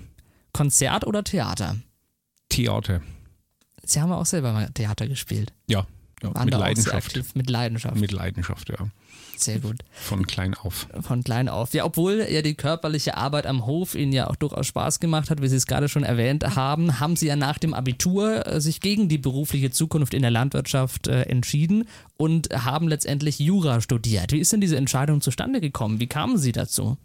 Konzert 0.53 1.07
oder 1.07 1.23
Theater? 1.23 1.77
Theater. 2.49 3.01
Sie 3.83 3.99
haben 3.99 4.11
auch 4.11 4.25
selber 4.27 4.53
mal 4.53 4.69
Theater 4.73 5.07
gespielt. 5.07 5.53
Ja, 5.67 5.87
Ja, 6.21 6.43
mit 6.45 6.53
Leidenschaft. 6.53 7.07
aktiv, 7.07 7.33
mit 7.33 7.49
Leidenschaft. 7.49 7.95
Mit 7.95 8.11
Leidenschaft, 8.11 8.69
ja. 8.69 8.87
Sehr 9.37 9.59
gut. 9.59 9.77
Von 9.91 10.27
klein 10.27 10.53
auf. 10.53 10.87
Von 11.01 11.23
klein 11.23 11.49
auf. 11.49 11.73
Ja, 11.73 11.85
obwohl 11.85 12.25
ja 12.29 12.41
die 12.41 12.55
körperliche 12.55 13.17
Arbeit 13.17 13.45
am 13.45 13.65
Hof 13.65 13.95
Ihnen 13.95 14.11
ja 14.13 14.27
auch 14.27 14.35
durchaus 14.35 14.67
Spaß 14.67 14.99
gemacht 14.99 15.29
hat, 15.29 15.41
wie 15.41 15.47
Sie 15.47 15.55
es 15.55 15.67
gerade 15.67 15.89
schon 15.89 16.03
erwähnt 16.03 16.55
haben, 16.55 16.99
haben 16.99 17.15
Sie 17.15 17.27
ja 17.27 17.35
nach 17.35 17.57
dem 17.57 17.73
Abitur 17.73 18.45
äh, 18.45 18.61
sich 18.61 18.81
gegen 18.81 19.09
die 19.09 19.17
berufliche 19.17 19.71
Zukunft 19.71 20.13
in 20.13 20.21
der 20.21 20.31
Landwirtschaft 20.31 21.07
äh, 21.07 21.23
entschieden 21.23 21.87
und 22.17 22.49
haben 22.65 22.87
letztendlich 22.87 23.39
Jura 23.39 23.81
studiert. 23.81 24.31
Wie 24.31 24.39
ist 24.39 24.53
denn 24.53 24.61
diese 24.61 24.77
Entscheidung 24.77 25.21
zustande 25.21 25.61
gekommen? 25.61 25.99
Wie 25.99 26.07
kamen 26.07 26.37
Sie 26.37 26.51
dazu? 26.51 26.97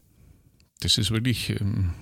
Das 0.80 0.98
ist 0.98 1.10
wirklich 1.10 1.50
ähm, 1.58 1.94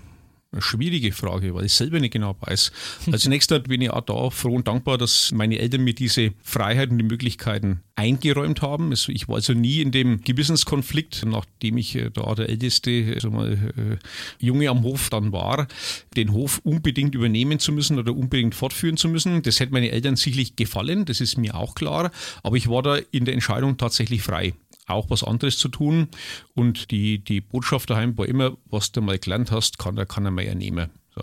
schwierige 0.60 1.12
Frage, 1.12 1.54
weil 1.54 1.66
ich 1.66 1.72
selber 1.72 2.00
nicht 2.00 2.12
genau 2.12 2.36
weiß. 2.40 2.72
Also 3.06 3.18
zunächst 3.18 3.50
bin 3.64 3.80
ich 3.80 3.90
auch 3.90 4.02
da 4.02 4.30
froh 4.30 4.54
und 4.54 4.68
dankbar, 4.68 4.98
dass 4.98 5.32
meine 5.32 5.58
Eltern 5.58 5.82
mir 5.82 5.94
diese 5.94 6.32
Freiheit 6.42 6.90
und 6.90 6.98
die 6.98 7.04
Möglichkeiten 7.04 7.80
eingeräumt 7.96 8.62
haben. 8.62 8.90
Also 8.90 9.12
ich 9.12 9.28
war 9.28 9.36
also 9.36 9.52
nie 9.52 9.80
in 9.80 9.92
dem 9.92 10.20
Gewissenskonflikt, 10.22 11.24
nachdem 11.26 11.76
ich 11.76 11.94
äh, 11.94 12.10
da 12.10 12.34
der 12.34 12.48
älteste 12.48 13.12
also 13.14 13.30
mal, 13.30 13.52
äh, 13.52 14.44
Junge 14.44 14.68
am 14.68 14.82
Hof 14.82 15.10
dann 15.10 15.32
war, 15.32 15.68
den 16.16 16.32
Hof 16.32 16.60
unbedingt 16.64 17.14
übernehmen 17.14 17.58
zu 17.58 17.72
müssen 17.72 17.98
oder 17.98 18.14
unbedingt 18.14 18.54
fortführen 18.54 18.96
zu 18.96 19.08
müssen. 19.08 19.42
Das 19.42 19.60
hätte 19.60 19.72
meine 19.72 19.90
Eltern 19.90 20.16
sicherlich 20.16 20.56
gefallen, 20.56 21.04
das 21.04 21.20
ist 21.20 21.38
mir 21.38 21.54
auch 21.54 21.74
klar. 21.74 22.10
Aber 22.42 22.56
ich 22.56 22.68
war 22.68 22.82
da 22.82 22.96
in 23.12 23.24
der 23.24 23.34
Entscheidung 23.34 23.76
tatsächlich 23.76 24.22
frei 24.22 24.54
auch 24.86 25.10
was 25.10 25.24
anderes 25.24 25.58
zu 25.58 25.68
tun. 25.68 26.08
Und 26.54 26.90
die, 26.90 27.18
die 27.18 27.40
Botschaft 27.40 27.90
daheim 27.90 28.16
war 28.18 28.26
immer, 28.26 28.56
was 28.66 28.92
du 28.92 29.00
mal 29.00 29.18
gelernt 29.18 29.50
hast, 29.50 29.78
kann 29.78 29.96
der 29.96 30.06
kann 30.06 30.24
er 30.24 30.30
mehr 30.30 30.54
nehmen. 30.54 30.90
So. 31.14 31.22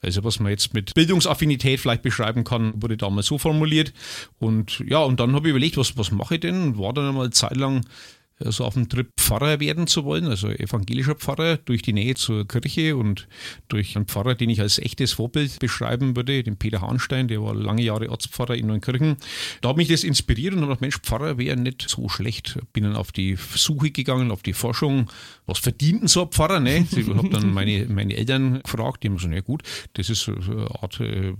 Also 0.00 0.24
was 0.24 0.40
man 0.40 0.50
jetzt 0.50 0.74
mit 0.74 0.94
Bildungsaffinität 0.94 1.80
vielleicht 1.80 2.02
beschreiben 2.02 2.44
kann, 2.44 2.80
wurde 2.82 2.96
damals 2.96 3.26
so 3.26 3.38
formuliert. 3.38 3.92
Und 4.38 4.80
ja, 4.80 4.98
und 4.98 5.20
dann 5.20 5.34
habe 5.34 5.48
ich 5.48 5.50
überlegt, 5.50 5.76
was, 5.76 5.96
was 5.96 6.10
mache 6.10 6.34
ich 6.34 6.40
denn? 6.40 6.62
Und 6.62 6.78
war 6.78 6.92
dann 6.92 7.08
einmal 7.08 7.30
zeitlang 7.30 7.84
so 8.46 8.64
auf 8.64 8.74
dem 8.74 8.88
Trip 8.88 9.08
Pfarrer 9.18 9.60
werden 9.60 9.86
zu 9.86 10.04
wollen, 10.04 10.26
also 10.26 10.48
evangelischer 10.48 11.14
Pfarrer, 11.14 11.58
durch 11.58 11.82
die 11.82 11.92
Nähe 11.92 12.14
zur 12.14 12.48
Kirche 12.48 12.96
und 12.96 13.28
durch 13.68 13.96
einen 13.96 14.06
Pfarrer, 14.06 14.34
den 14.34 14.50
ich 14.50 14.60
als 14.60 14.78
echtes 14.78 15.12
Vorbild 15.12 15.58
beschreiben 15.58 16.16
würde, 16.16 16.42
den 16.42 16.56
Peter 16.56 16.80
Hahnstein, 16.80 17.28
der 17.28 17.42
war 17.42 17.54
lange 17.54 17.82
Jahre 17.82 18.10
Ortspfarrer 18.10 18.54
in 18.54 18.66
Neunkirchen. 18.66 19.16
Da 19.60 19.70
hat 19.70 19.76
mich 19.76 19.88
das 19.88 20.04
inspiriert 20.04 20.54
und 20.54 20.60
habe 20.60 20.68
gedacht, 20.68 20.80
Mensch, 20.80 20.98
Pfarrer 20.98 21.38
wäre 21.38 21.56
nicht 21.56 21.88
so 21.88 22.08
schlecht. 22.08 22.58
Bin 22.72 22.84
dann 22.84 22.96
auf 22.96 23.12
die 23.12 23.36
Suche 23.36 23.90
gegangen, 23.90 24.30
auf 24.30 24.42
die 24.42 24.52
Forschung. 24.52 25.10
Was 25.46 25.58
verdient 25.58 26.02
denn 26.02 26.08
so 26.08 26.22
ein 26.22 26.28
Pfarrer? 26.28 26.60
Ne? 26.60 26.86
Ich 26.90 27.08
habe 27.08 27.28
dann 27.28 27.52
meine, 27.52 27.86
meine 27.86 28.16
Eltern 28.16 28.62
gefragt, 28.62 29.02
die 29.02 29.08
haben 29.08 29.18
so, 29.18 29.28
na 29.28 29.40
gut, 29.40 29.62
das 29.94 30.10
ist 30.10 30.28
eine 30.28 30.68
Art 30.82 31.00
äh, 31.00 31.34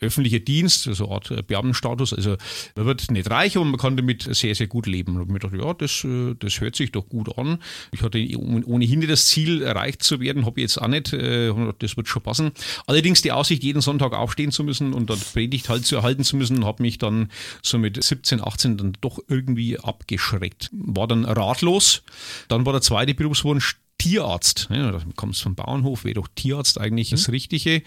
öffentlicher 0.00 0.40
Dienst, 0.40 0.86
also 0.88 1.06
eine 1.06 1.14
Art 1.14 1.46
Beamtenstatus. 1.46 2.12
Also 2.12 2.36
man 2.74 2.86
wird 2.86 3.10
nicht 3.10 3.30
reich, 3.30 3.56
aber 3.56 3.64
man 3.64 3.78
kann 3.78 3.96
damit 3.96 4.22
sehr, 4.34 4.54
sehr 4.54 4.66
gut 4.66 4.86
leben. 4.86 5.16
Und 5.16 5.34
ich 5.34 5.40
dachte, 5.40 5.56
ja, 5.56 5.74
das, 5.74 6.04
äh, 6.04 6.34
das 6.38 6.60
hört 6.60 6.76
sich 6.76 6.92
doch 6.92 7.08
gut 7.08 7.36
an. 7.38 7.58
Ich 7.92 8.02
hatte 8.02 8.18
ohnehin 8.36 9.06
das 9.06 9.26
Ziel, 9.26 9.62
erreicht 9.62 10.02
zu 10.02 10.20
werden, 10.20 10.46
habe 10.46 10.60
ich 10.60 10.64
jetzt 10.64 10.78
auch 10.78 10.88
nicht. 10.88 11.12
Äh, 11.12 11.52
das 11.78 11.96
wird 11.96 12.08
schon 12.08 12.22
passen. 12.22 12.52
Allerdings 12.86 13.22
die 13.22 13.32
Aussicht, 13.32 13.62
jeden 13.62 13.80
Sonntag 13.80 14.12
aufstehen 14.12 14.52
zu 14.52 14.64
müssen 14.64 14.92
und 14.92 15.10
dann 15.10 15.18
Predigt 15.32 15.68
halt 15.68 15.86
zu 15.86 15.96
erhalten 15.96 16.24
zu 16.24 16.36
müssen, 16.36 16.64
hat 16.64 16.80
mich 16.80 16.98
dann 16.98 17.30
so 17.62 17.78
mit 17.78 18.02
17, 18.02 18.42
18 18.42 18.76
dann 18.76 18.92
doch 19.00 19.18
irgendwie 19.28 19.78
abgeschreckt. 19.78 20.70
War 20.72 21.06
dann 21.06 21.24
ratlos. 21.24 22.02
Dann 22.48 22.66
war 22.66 22.72
der 22.72 22.82
zweite 22.82 23.14
Berufswunsch 23.14 23.76
Tierarzt. 23.98 24.68
Ja, 24.70 24.92
da 24.92 25.00
kommst 25.16 25.42
vom 25.42 25.54
Bauernhof, 25.54 26.04
wäre 26.04 26.14
doch 26.14 26.28
Tierarzt 26.34 26.78
eigentlich 26.78 27.10
das 27.10 27.30
Richtige 27.30 27.82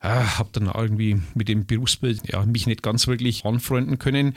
ah, 0.00 0.38
habe 0.38 0.50
dann 0.52 0.66
irgendwie 0.66 1.20
mit 1.34 1.48
dem 1.48 1.66
Berufsbild 1.66 2.32
ja, 2.32 2.44
mich 2.44 2.66
nicht 2.66 2.82
ganz 2.82 3.06
wirklich 3.06 3.44
anfreunden 3.44 3.98
können 3.98 4.34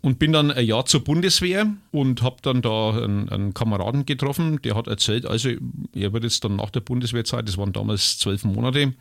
und 0.00 0.18
bin 0.18 0.32
dann 0.32 0.50
ein 0.50 0.64
Jahr 0.64 0.86
zur 0.86 1.02
Bundeswehr 1.02 1.66
und 1.90 2.22
habe 2.22 2.36
dann 2.42 2.62
da 2.62 2.90
einen, 2.90 3.28
einen, 3.28 3.54
Kameraden 3.54 4.06
getroffen, 4.06 4.62
der 4.62 4.74
hat 4.74 4.86
erzählt, 4.86 5.26
also 5.26 5.50
er 5.92 6.12
wird 6.12 6.24
jetzt 6.24 6.44
dann 6.44 6.56
nach 6.56 6.70
der 6.70 6.80
Bundeswehrzeit, 6.80 7.48
das 7.48 7.58
waren 7.58 7.72
damals 7.72 8.18
zwölf 8.18 8.44
Monate, 8.44 8.94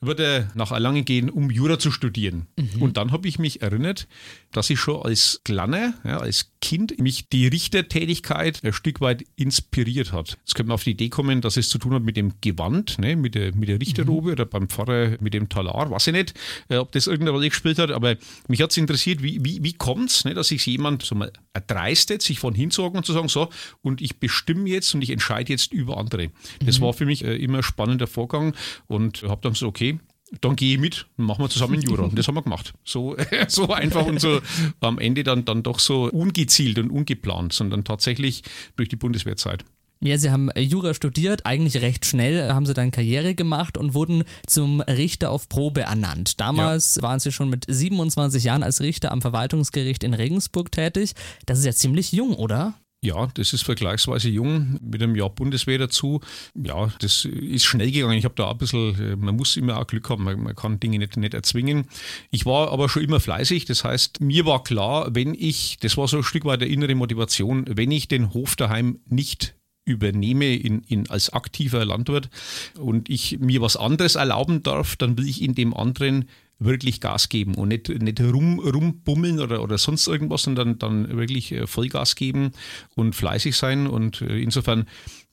wird 0.00 0.20
er 0.20 0.50
nach 0.54 0.72
Erlangen 0.72 1.04
gehen, 1.04 1.30
um 1.30 1.50
Jura 1.50 1.78
zu 1.78 1.90
studieren. 1.90 2.46
Mhm. 2.56 2.82
Und 2.82 2.96
dann 2.96 3.12
habe 3.12 3.28
ich 3.28 3.38
mich 3.38 3.62
erinnert, 3.62 4.06
dass 4.52 4.70
ich 4.70 4.78
schon 4.78 5.02
als 5.02 5.40
Kleiner, 5.44 5.94
ja, 6.04 6.18
als 6.18 6.50
Kind, 6.60 6.98
mich 6.98 7.28
die 7.28 7.46
Richtertätigkeit 7.46 8.64
ein 8.64 8.72
Stück 8.72 9.00
weit 9.00 9.24
inspiriert 9.36 10.12
hat. 10.12 10.38
Jetzt 10.40 10.54
könnte 10.54 10.68
man 10.68 10.74
auf 10.74 10.84
die 10.84 10.92
Idee 10.92 11.08
kommen, 11.08 11.40
dass 11.40 11.56
es 11.56 11.68
zu 11.68 11.78
tun 11.78 11.94
hat 11.94 12.02
mit 12.02 12.16
dem 12.16 12.34
Gewand, 12.40 12.98
ne, 12.98 13.16
mit, 13.16 13.34
der, 13.34 13.54
mit 13.54 13.68
der 13.68 13.80
Richterrobe 13.80 14.28
mhm. 14.28 14.32
oder 14.32 14.46
beim 14.46 14.68
Pfarrer 14.68 15.16
mit 15.20 15.34
dem 15.34 15.48
Talar, 15.48 15.90
weiß 15.90 16.08
ich 16.08 16.12
nicht, 16.12 16.34
äh, 16.68 16.76
ob 16.76 16.92
das 16.92 17.06
irgendeine 17.06 17.30
Rolle 17.30 17.48
gespielt 17.48 17.78
hat, 17.78 17.90
aber 17.90 18.16
mich 18.48 18.62
hat 18.62 18.70
es 18.70 18.76
interessiert, 18.76 19.22
wie, 19.22 19.44
wie, 19.44 19.62
wie 19.62 19.74
kommt 19.74 20.10
es, 20.10 20.24
ne, 20.24 20.34
dass 20.34 20.48
sich 20.48 20.64
jemand 20.66 21.02
so 21.02 21.14
mal 21.14 21.32
erdreistet, 21.54 22.20
sich 22.20 22.38
von 22.38 22.54
hinzuhocken 22.54 22.98
und 22.98 23.06
zu 23.06 23.12
sagen, 23.12 23.28
so, 23.28 23.48
und 23.80 24.02
ich 24.02 24.18
bestimme 24.18 24.68
jetzt 24.68 24.94
und 24.94 25.02
ich 25.02 25.10
entscheide 25.10 25.52
jetzt 25.52 25.72
über 25.72 25.96
andere. 25.96 26.30
Das 26.64 26.78
mhm. 26.78 26.84
war 26.84 26.92
für 26.92 27.06
mich 27.06 27.24
äh, 27.24 27.36
immer 27.36 27.58
ein 27.58 27.62
spannender 27.62 28.06
Vorgang 28.06 28.54
und 28.86 29.22
habe 29.22 29.40
dann 29.40 29.54
so, 29.54 29.68
okay, 29.68 29.98
dann 30.40 30.56
gehe 30.56 30.74
ich 30.74 30.80
mit 30.80 31.06
und 31.16 31.26
machen 31.26 31.44
wir 31.44 31.48
zusammen 31.48 31.80
Jura. 31.80 32.04
Und 32.04 32.18
das 32.18 32.26
haben 32.26 32.34
wir 32.34 32.42
gemacht. 32.42 32.74
So, 32.84 33.16
so 33.48 33.72
einfach 33.72 34.04
und 34.06 34.20
so 34.20 34.40
am 34.80 34.98
Ende 34.98 35.22
dann, 35.22 35.44
dann 35.44 35.62
doch 35.62 35.78
so 35.78 36.10
ungezielt 36.10 36.78
und 36.78 36.90
ungeplant, 36.90 37.52
sondern 37.52 37.84
tatsächlich 37.84 38.42
durch 38.76 38.88
die 38.88 38.96
Bundeswehrzeit. 38.96 39.64
Ja, 40.06 40.18
Sie 40.18 40.30
haben 40.30 40.50
Jura 40.54 40.92
studiert, 40.92 41.46
eigentlich 41.46 41.80
recht 41.80 42.04
schnell 42.04 42.52
haben 42.52 42.66
Sie 42.66 42.74
dann 42.74 42.90
Karriere 42.90 43.34
gemacht 43.34 43.78
und 43.78 43.94
wurden 43.94 44.24
zum 44.46 44.82
Richter 44.82 45.30
auf 45.30 45.48
Probe 45.48 45.80
ernannt. 45.80 46.40
Damals 46.40 46.96
ja. 46.96 47.02
waren 47.02 47.20
Sie 47.20 47.32
schon 47.32 47.48
mit 47.48 47.64
27 47.66 48.44
Jahren 48.44 48.62
als 48.62 48.82
Richter 48.82 49.12
am 49.12 49.22
Verwaltungsgericht 49.22 50.04
in 50.04 50.12
Regensburg 50.12 50.70
tätig. 50.70 51.14
Das 51.46 51.58
ist 51.58 51.64
ja 51.64 51.72
ziemlich 51.72 52.12
jung, 52.12 52.34
oder? 52.34 52.74
Ja, 53.02 53.28
das 53.32 53.54
ist 53.54 53.64
vergleichsweise 53.64 54.28
jung 54.28 54.78
mit 54.82 55.02
einem 55.02 55.16
Jahr 55.16 55.30
Bundeswehr 55.30 55.78
dazu. 55.78 56.20
Ja, 56.54 56.92
das 56.98 57.24
ist 57.24 57.64
schnell 57.64 57.90
gegangen. 57.90 58.18
Ich 58.18 58.26
habe 58.26 58.34
da 58.34 58.50
ein 58.50 58.58
bisschen, 58.58 59.00
äh, 59.00 59.16
man 59.16 59.36
muss 59.36 59.56
immer 59.56 59.78
auch 59.78 59.86
Glück 59.86 60.10
haben, 60.10 60.24
man, 60.24 60.54
kann 60.54 60.80
Dinge 60.80 60.98
nicht, 60.98 61.16
nicht 61.16 61.32
erzwingen. 61.32 61.86
Ich 62.30 62.44
war 62.44 62.70
aber 62.72 62.90
schon 62.90 63.04
immer 63.04 63.20
fleißig. 63.20 63.64
Das 63.64 63.84
heißt, 63.84 64.20
mir 64.20 64.44
war 64.44 64.64
klar, 64.64 65.14
wenn 65.14 65.32
ich, 65.32 65.78
das 65.80 65.96
war 65.96 66.08
so 66.08 66.18
ein 66.18 66.22
Stück 66.22 66.44
weit 66.44 66.60
der 66.60 66.68
innere 66.68 66.94
Motivation, 66.94 67.64
wenn 67.68 67.90
ich 67.90 68.06
den 68.06 68.34
Hof 68.34 68.54
daheim 68.54 68.98
nicht 69.06 69.54
übernehme 69.84 70.54
in, 70.54 70.82
in, 70.88 71.10
als 71.10 71.30
aktiver 71.30 71.84
Landwirt 71.84 72.30
und 72.78 73.10
ich 73.10 73.38
mir 73.38 73.60
was 73.60 73.76
anderes 73.76 74.14
erlauben 74.14 74.62
darf, 74.62 74.96
dann 74.96 75.18
will 75.18 75.28
ich 75.28 75.42
in 75.42 75.54
dem 75.54 75.74
anderen 75.74 76.28
wirklich 76.58 77.00
Gas 77.00 77.28
geben 77.28 77.54
und 77.54 77.68
nicht, 77.68 77.88
nicht 77.88 78.20
rum, 78.20 78.58
rumbummeln 78.60 79.40
oder, 79.40 79.62
oder 79.62 79.76
sonst 79.76 80.06
irgendwas, 80.06 80.44
sondern 80.44 80.78
dann 80.78 81.16
wirklich 81.16 81.52
äh, 81.52 81.66
Vollgas 81.66 82.14
geben 82.14 82.52
und 82.94 83.14
fleißig 83.14 83.56
sein. 83.56 83.86
Und 83.86 84.22
äh, 84.22 84.38
insofern 84.38 84.86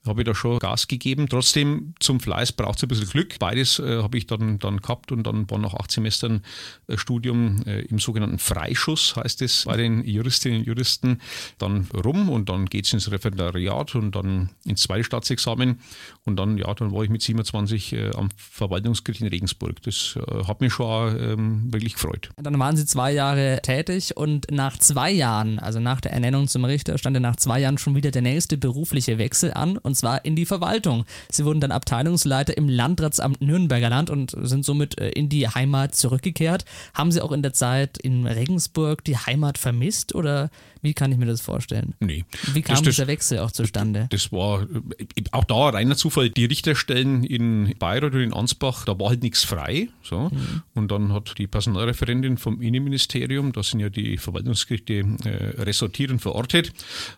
habe 0.05 0.21
ich 0.21 0.25
da 0.25 0.33
schon 0.33 0.59
Gas 0.59 0.87
gegeben. 0.87 1.27
Trotzdem, 1.29 1.93
zum 1.99 2.19
Fleiß 2.19 2.53
braucht 2.53 2.77
es 2.77 2.83
ein 2.83 2.87
bisschen 2.87 3.09
Glück. 3.09 3.37
Beides 3.39 3.79
äh, 3.79 4.01
habe 4.01 4.17
ich 4.17 4.25
dann, 4.25 4.57
dann 4.59 4.77
gehabt 4.77 5.11
und 5.11 5.23
dann 5.23 5.49
war 5.49 5.59
nach 5.59 5.75
acht 5.75 5.91
Semestern 5.91 6.43
äh, 6.87 6.97
Studium 6.97 7.61
äh, 7.65 7.81
im 7.81 7.99
sogenannten 7.99 8.39
Freischuss, 8.39 9.15
heißt 9.15 9.41
es 9.41 9.65
bei 9.65 9.77
den 9.77 10.03
Juristinnen 10.03 10.59
und 10.59 10.65
Juristen, 10.65 11.19
dann 11.59 11.87
rum 12.03 12.29
und 12.29 12.49
dann 12.49 12.65
geht 12.65 12.85
es 12.85 12.93
ins 12.93 13.11
Referendariat 13.11 13.93
und 13.95 14.15
dann 14.15 14.49
ins 14.65 14.81
zweite 14.81 15.03
Staatsexamen 15.03 15.79
und 16.25 16.35
dann, 16.37 16.57
ja, 16.57 16.73
dann 16.73 16.91
war 16.91 17.03
ich 17.03 17.09
mit 17.09 17.21
27 17.21 17.93
äh, 17.93 18.11
am 18.15 18.29
Verwaltungsgericht 18.35 19.21
in 19.21 19.27
Regensburg. 19.27 19.81
Das 19.83 20.17
äh, 20.17 20.45
hat 20.45 20.61
mich 20.61 20.73
schon 20.73 21.17
ähm, 21.19 21.73
wirklich 21.73 21.93
gefreut. 21.93 22.29
Dann 22.37 22.57
waren 22.57 22.75
Sie 22.75 22.85
zwei 22.85 23.11
Jahre 23.11 23.59
tätig 23.61 24.17
und 24.17 24.49
nach 24.49 24.77
zwei 24.77 25.11
Jahren, 25.11 25.59
also 25.59 25.79
nach 25.79 26.01
der 26.01 26.11
Ernennung 26.13 26.47
zum 26.47 26.65
Richter, 26.65 26.97
stand 26.97 27.19
nach 27.19 27.35
zwei 27.35 27.59
Jahren 27.59 27.77
schon 27.77 27.95
wieder 27.95 28.09
der 28.09 28.21
nächste 28.21 28.57
berufliche 28.57 29.17
Wechsel 29.17 29.53
an 29.53 29.77
und 29.77 29.90
zwar 29.95 30.25
in 30.25 30.35
die 30.35 30.45
Verwaltung. 30.45 31.05
Sie 31.29 31.45
wurden 31.45 31.59
dann 31.59 31.71
Abteilungsleiter 31.71 32.57
im 32.57 32.69
Landratsamt 32.69 33.41
Nürnberger 33.41 33.89
Land 33.89 34.09
und 34.09 34.35
sind 34.37 34.65
somit 34.65 34.99
äh, 34.99 35.09
in 35.09 35.29
die 35.29 35.47
Heimat 35.47 35.95
zurückgekehrt. 35.95 36.65
Haben 36.93 37.11
Sie 37.11 37.21
auch 37.21 37.31
in 37.31 37.41
der 37.41 37.53
Zeit 37.53 37.97
in 37.97 38.27
Regensburg 38.27 39.03
die 39.03 39.17
Heimat 39.17 39.57
vermisst 39.57 40.15
oder 40.15 40.49
wie 40.81 40.93
kann 40.93 41.11
ich 41.11 41.17
mir 41.17 41.27
das 41.27 41.41
vorstellen? 41.41 41.93
Nee. 41.99 42.25
Wie 42.53 42.61
kam 42.61 42.75
das, 42.75 42.83
dieser 42.83 43.07
Wechsel 43.07 43.39
auch 43.39 43.51
zustande? 43.51 44.07
Das 44.09 44.31
war 44.31 44.63
äh, 44.63 45.23
auch 45.31 45.43
da 45.43 45.69
reiner 45.69 45.95
Zufall. 45.95 46.29
Die 46.29 46.45
Richterstellen 46.45 47.23
in 47.23 47.75
Bayreuth 47.77 48.13
und 48.13 48.21
in 48.21 48.33
Ansbach, 48.33 48.85
da 48.85 48.99
war 48.99 49.09
halt 49.09 49.21
nichts 49.21 49.43
frei. 49.43 49.89
So. 50.01 50.29
Mhm. 50.29 50.63
Und 50.73 50.91
dann 50.91 51.13
hat 51.13 51.37
die 51.37 51.47
Personalreferentin 51.47 52.37
vom 52.37 52.61
Innenministerium, 52.61 53.51
da 53.51 53.61
sind 53.61 53.79
ja 53.79 53.89
die 53.89 54.17
Verwaltungsgerichte 54.17 54.93
äh, 54.93 55.61
ressortiert 55.61 56.11
und 56.11 56.19
verortet, 56.19 56.73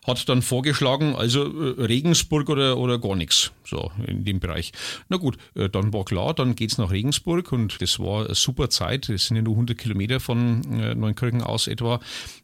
hat 0.06 0.28
dann 0.28 0.42
vorgeschlagen, 0.42 1.14
also 1.16 1.44
äh, 1.44 1.82
Regensburg 1.84 2.50
oder, 2.50 2.76
oder 2.76 2.98
gar 2.98 3.16
nichts. 3.16 3.52
So, 3.64 3.90
in 4.06 4.24
dem 4.24 4.40
Bereich. 4.40 4.72
Na 5.08 5.16
gut, 5.16 5.38
äh, 5.54 5.70
dann 5.70 5.94
war 5.94 6.04
klar, 6.04 6.34
dann 6.34 6.54
geht 6.54 6.72
es 6.72 6.78
nach 6.78 6.90
Regensburg 6.90 7.50
und 7.52 7.80
das 7.80 7.98
war 7.98 8.26
eine 8.26 8.34
super 8.34 8.68
Zeit. 8.68 9.08
Das 9.08 9.26
sind 9.26 9.36
ja 9.36 9.42
nur 9.42 9.54
100 9.54 9.78
Kilometer 9.78 10.20
von 10.20 10.62
äh, 10.78 10.94
Neunkirchen 10.94 11.40
aus 11.40 11.66
etwa. 11.66 12.00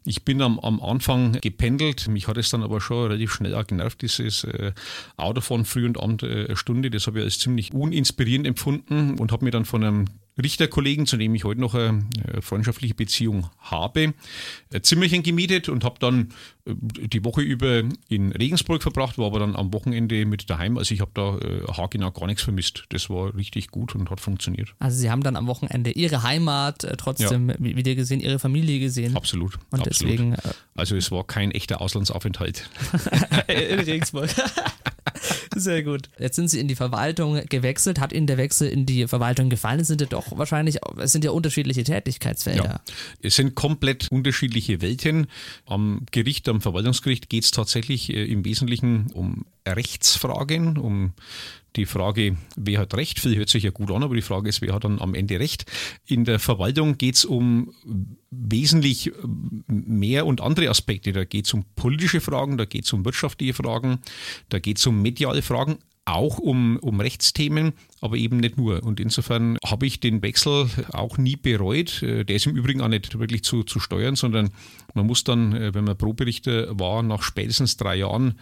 Ich 0.06 0.24
bin 0.24 0.40
am, 0.40 0.58
am 0.60 0.80
Anfang 0.80 1.09
gependelt. 1.40 2.08
Mich 2.08 2.28
hat 2.28 2.36
es 2.36 2.50
dann 2.50 2.62
aber 2.62 2.80
schon 2.80 3.04
relativ 3.04 3.32
schnell 3.32 3.54
auch 3.54 3.66
genervt, 3.66 4.02
dieses 4.02 4.44
äh, 4.44 4.72
Autofahren 5.16 5.64
früh 5.64 5.86
und 5.86 6.00
abend 6.00 6.22
äh, 6.22 6.46
eine 6.46 6.56
Stunde. 6.56 6.90
Das 6.90 7.06
habe 7.06 7.18
ich 7.18 7.24
als 7.24 7.38
ziemlich 7.38 7.72
uninspirierend 7.72 8.46
empfunden 8.46 9.18
und 9.18 9.32
habe 9.32 9.44
mir 9.44 9.50
dann 9.50 9.64
von 9.64 9.84
einem 9.84 10.04
Richterkollegen, 10.42 11.06
zu 11.06 11.16
dem 11.16 11.34
ich 11.34 11.44
heute 11.44 11.60
noch 11.60 11.74
eine 11.74 12.04
freundschaftliche 12.40 12.94
Beziehung 12.94 13.48
habe, 13.58 14.14
ein 14.72 14.82
Zimmerchen 14.82 15.22
gemietet 15.22 15.68
und 15.68 15.84
habe 15.84 15.96
dann 15.98 16.30
äh, 16.64 16.74
die 17.08 17.24
Woche 17.24 17.42
über 17.42 17.82
in 18.08 18.32
Regensburg 18.32 18.82
verbracht, 18.82 19.18
war 19.18 19.26
aber 19.26 19.38
dann 19.40 19.56
am 19.56 19.72
Wochenende 19.72 20.24
mit 20.24 20.48
daheim. 20.48 20.78
Also 20.78 20.94
ich 20.94 21.00
habe 21.00 21.10
da 21.14 21.36
äh, 21.38 21.66
haargenau 21.72 22.10
gar 22.10 22.26
nichts 22.26 22.42
vermisst. 22.42 22.84
Das 22.90 23.10
war 23.10 23.34
richtig 23.34 23.68
gut 23.68 23.94
und 23.94 24.10
hat 24.10 24.20
funktioniert. 24.20 24.74
Also 24.78 24.98
Sie 24.98 25.10
haben 25.10 25.22
dann 25.22 25.36
am 25.36 25.46
Wochenende 25.46 25.90
Ihre 25.90 26.22
Heimat 26.22 26.84
äh, 26.84 26.96
trotzdem 26.96 27.50
Ja. 27.50 27.56
wieder 27.58 27.94
gesehen, 27.94 28.20
Ihre 28.20 28.38
Familie 28.38 28.78
gesehen. 28.80 29.16
Absolut. 29.16 29.58
Und 29.70 29.80
absolut. 29.80 30.12
deswegen 30.14 30.32
äh, 30.34 30.38
Also 30.74 30.96
es 30.96 31.10
war 31.10 31.24
kein 31.24 31.50
echter 31.50 31.80
Auslandsaufenthalt. 31.80 32.68
in 33.48 33.80
Regensburg. 33.80 34.30
Sehr 35.60 35.82
gut. 35.82 36.08
Jetzt 36.18 36.36
sind 36.36 36.48
Sie 36.48 36.58
in 36.58 36.68
die 36.68 36.74
Verwaltung 36.74 37.40
gewechselt. 37.48 38.00
Hat 38.00 38.12
Ihnen 38.12 38.26
der 38.26 38.38
Wechsel 38.38 38.68
in 38.68 38.86
die 38.86 39.06
Verwaltung 39.06 39.50
gefallen? 39.50 39.80
Es 39.80 39.88
sind 39.88 40.00
ja 40.00 40.06
doch 40.06 40.36
wahrscheinlich, 40.38 40.78
es 40.96 41.12
sind 41.12 41.24
ja 41.24 41.30
unterschiedliche 41.32 41.84
Tätigkeitsfelder. 41.84 42.64
Ja. 42.64 42.80
Es 43.22 43.36
sind 43.36 43.54
komplett 43.54 44.08
unterschiedliche 44.10 44.80
Welten. 44.80 45.26
Am 45.66 46.06
Gericht, 46.10 46.48
am 46.48 46.60
Verwaltungsgericht 46.60 47.28
geht 47.28 47.44
es 47.44 47.50
tatsächlich 47.50 48.10
äh, 48.10 48.24
im 48.24 48.44
Wesentlichen 48.44 49.10
um 49.12 49.44
Rechtsfragen, 49.68 50.78
um 50.78 51.12
die 51.76 51.86
Frage, 51.86 52.36
wer 52.56 52.80
hat 52.80 52.94
Recht, 52.94 53.20
viel 53.20 53.36
hört 53.36 53.48
sich 53.48 53.62
ja 53.62 53.70
gut 53.70 53.90
an, 53.90 54.02
aber 54.02 54.14
die 54.14 54.22
Frage 54.22 54.48
ist, 54.48 54.60
wer 54.60 54.74
hat 54.74 54.84
dann 54.84 55.00
am 55.00 55.14
Ende 55.14 55.38
Recht. 55.38 55.70
In 56.06 56.24
der 56.24 56.38
Verwaltung 56.38 56.98
geht 56.98 57.16
es 57.16 57.24
um 57.24 57.72
wesentlich 58.30 59.12
mehr 59.66 60.26
und 60.26 60.40
andere 60.40 60.68
Aspekte. 60.68 61.12
Da 61.12 61.24
geht 61.24 61.46
es 61.46 61.54
um 61.54 61.64
politische 61.76 62.20
Fragen, 62.20 62.58
da 62.58 62.64
geht 62.64 62.84
es 62.84 62.92
um 62.92 63.04
wirtschaftliche 63.04 63.54
Fragen, 63.54 63.98
da 64.48 64.58
geht 64.58 64.78
es 64.78 64.86
um 64.86 65.00
mediale 65.00 65.42
Fragen, 65.42 65.78
auch 66.04 66.38
um, 66.38 66.76
um 66.78 67.00
Rechtsthemen, 67.00 67.72
aber 68.00 68.16
eben 68.16 68.38
nicht 68.38 68.56
nur. 68.56 68.82
Und 68.82 69.00
insofern 69.00 69.58
habe 69.64 69.86
ich 69.86 70.00
den 70.00 70.22
Wechsel 70.22 70.68
auch 70.92 71.18
nie 71.18 71.36
bereut. 71.36 72.02
Äh, 72.02 72.24
Der 72.24 72.36
ist 72.36 72.46
im 72.46 72.56
Übrigen 72.56 72.80
auch 72.80 72.88
nicht 72.88 73.18
wirklich 73.18 73.44
zu, 73.44 73.62
zu 73.62 73.80
steuern, 73.80 74.16
sondern 74.16 74.50
man 74.94 75.06
muss 75.06 75.24
dann, 75.24 75.54
äh, 75.54 75.74
wenn 75.74 75.84
man 75.84 75.96
Proberichter 75.96 76.78
war, 76.78 77.02
nach 77.02 77.22
spätestens 77.22 77.76
drei 77.76 77.96
Jahren 77.96 78.38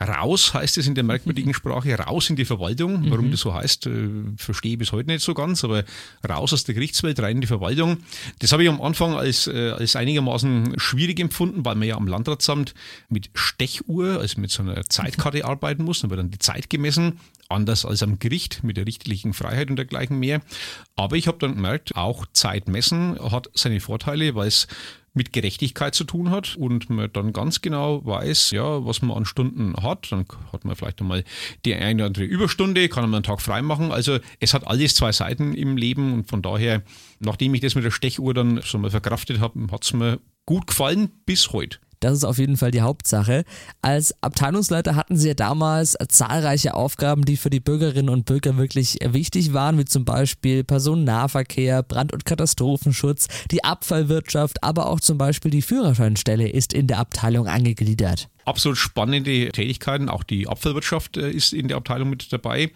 Raus 0.00 0.54
heißt 0.54 0.78
es 0.78 0.86
in 0.86 0.94
der 0.94 1.04
merkwürdigen 1.04 1.52
Sprache, 1.60 1.94
raus 1.94 2.30
in 2.30 2.36
die 2.36 2.44
Verwaltung. 2.44 3.10
Warum 3.10 3.30
das 3.30 3.40
so 3.40 3.52
heißt, 3.52 3.86
äh, 3.86 4.08
verstehe 4.36 4.72
ich 4.72 4.78
bis 4.78 4.92
heute 4.92 5.10
nicht 5.10 5.22
so 5.22 5.34
ganz, 5.34 5.62
aber 5.62 5.84
raus 6.26 6.52
aus 6.52 6.64
der 6.64 6.74
Gerichtswelt, 6.74 7.20
rein 7.20 7.36
in 7.36 7.40
die 7.42 7.46
Verwaltung. 7.46 7.98
Das 8.38 8.52
habe 8.52 8.62
ich 8.62 8.68
am 8.68 8.80
Anfang 8.80 9.14
als, 9.14 9.46
äh, 9.46 9.70
als 9.70 9.96
einigermaßen 9.96 10.78
schwierig 10.78 11.20
empfunden, 11.20 11.64
weil 11.64 11.74
man 11.74 11.86
ja 11.86 11.96
am 11.96 12.06
Landratsamt 12.06 12.74
mit 13.08 13.30
Stechuhr, 13.34 14.20
also 14.20 14.40
mit 14.40 14.50
so 14.50 14.62
einer 14.62 14.84
Zeitkarte 14.86 15.44
arbeiten 15.44 15.84
muss. 15.84 16.00
Dann 16.00 16.10
wird 16.10 16.20
dann 16.20 16.30
die 16.30 16.38
Zeit 16.38 16.70
gemessen, 16.70 17.20
anders 17.50 17.84
als 17.84 18.02
am 18.02 18.18
Gericht 18.18 18.62
mit 18.62 18.76
der 18.76 18.86
richterlichen 18.86 19.34
Freiheit 19.34 19.68
und 19.68 19.76
dergleichen 19.76 20.18
mehr. 20.18 20.40
Aber 20.96 21.16
ich 21.16 21.26
habe 21.26 21.38
dann 21.38 21.56
gemerkt, 21.56 21.96
auch 21.96 22.26
Zeit 22.32 22.68
messen 22.68 23.18
hat 23.30 23.50
seine 23.54 23.80
Vorteile, 23.80 24.34
weil 24.34 24.48
es 24.48 24.66
mit 25.12 25.32
Gerechtigkeit 25.32 25.94
zu 25.94 26.04
tun 26.04 26.30
hat 26.30 26.56
und 26.56 26.88
man 26.88 27.12
dann 27.12 27.32
ganz 27.32 27.62
genau 27.62 28.04
weiß, 28.04 28.52
ja, 28.52 28.84
was 28.84 29.02
man 29.02 29.16
an 29.16 29.24
Stunden 29.24 29.74
hat. 29.82 30.12
Dann 30.12 30.24
hat 30.52 30.64
man 30.64 30.76
vielleicht 30.76 31.00
einmal 31.00 31.24
die 31.64 31.74
eine 31.74 31.96
oder 31.96 32.06
andere 32.06 32.24
Überstunde, 32.24 32.88
kann 32.88 33.04
man 33.04 33.14
einen 33.14 33.22
Tag 33.24 33.40
frei 33.40 33.62
machen. 33.62 33.90
Also 33.92 34.18
es 34.38 34.54
hat 34.54 34.66
alles 34.66 34.94
zwei 34.94 35.12
Seiten 35.12 35.54
im 35.54 35.76
Leben 35.76 36.12
und 36.12 36.28
von 36.28 36.42
daher, 36.42 36.82
nachdem 37.18 37.54
ich 37.54 37.60
das 37.60 37.74
mit 37.74 37.84
der 37.84 37.90
Stechuhr 37.90 38.34
dann 38.34 38.60
so 38.62 38.78
mal 38.78 38.90
verkraftet 38.90 39.40
habe, 39.40 39.60
hat 39.72 39.84
es 39.84 39.92
mir 39.92 40.20
gut 40.46 40.68
gefallen 40.68 41.10
bis 41.26 41.52
heute. 41.52 41.78
Das 42.00 42.14
ist 42.14 42.24
auf 42.24 42.38
jeden 42.38 42.56
Fall 42.56 42.70
die 42.70 42.80
Hauptsache. 42.80 43.44
Als 43.82 44.14
Abteilungsleiter 44.22 44.96
hatten 44.96 45.16
Sie 45.18 45.28
ja 45.28 45.34
damals 45.34 45.98
zahlreiche 46.08 46.72
Aufgaben, 46.74 47.26
die 47.26 47.36
für 47.36 47.50
die 47.50 47.60
Bürgerinnen 47.60 48.08
und 48.08 48.24
Bürger 48.24 48.56
wirklich 48.56 48.98
wichtig 49.06 49.52
waren, 49.52 49.78
wie 49.78 49.84
zum 49.84 50.06
Beispiel 50.06 50.64
Personennahverkehr, 50.64 51.82
Brand- 51.82 52.14
und 52.14 52.24
Katastrophenschutz, 52.24 53.28
die 53.50 53.64
Abfallwirtschaft, 53.64 54.64
aber 54.64 54.88
auch 54.88 55.00
zum 55.00 55.18
Beispiel 55.18 55.50
die 55.50 55.62
Führerscheinstelle 55.62 56.48
ist 56.48 56.72
in 56.72 56.86
der 56.86 56.98
Abteilung 56.98 57.46
angegliedert. 57.46 58.28
Absolut 58.50 58.76
spannende 58.76 59.48
Tätigkeiten. 59.50 60.08
Auch 60.08 60.22
die 60.22 60.46
Abfallwirtschaft 60.46 61.16
äh, 61.16 61.30
ist 61.30 61.52
in 61.52 61.68
der 61.68 61.78
Abteilung 61.78 62.10
mit 62.10 62.32
dabei. 62.32 62.70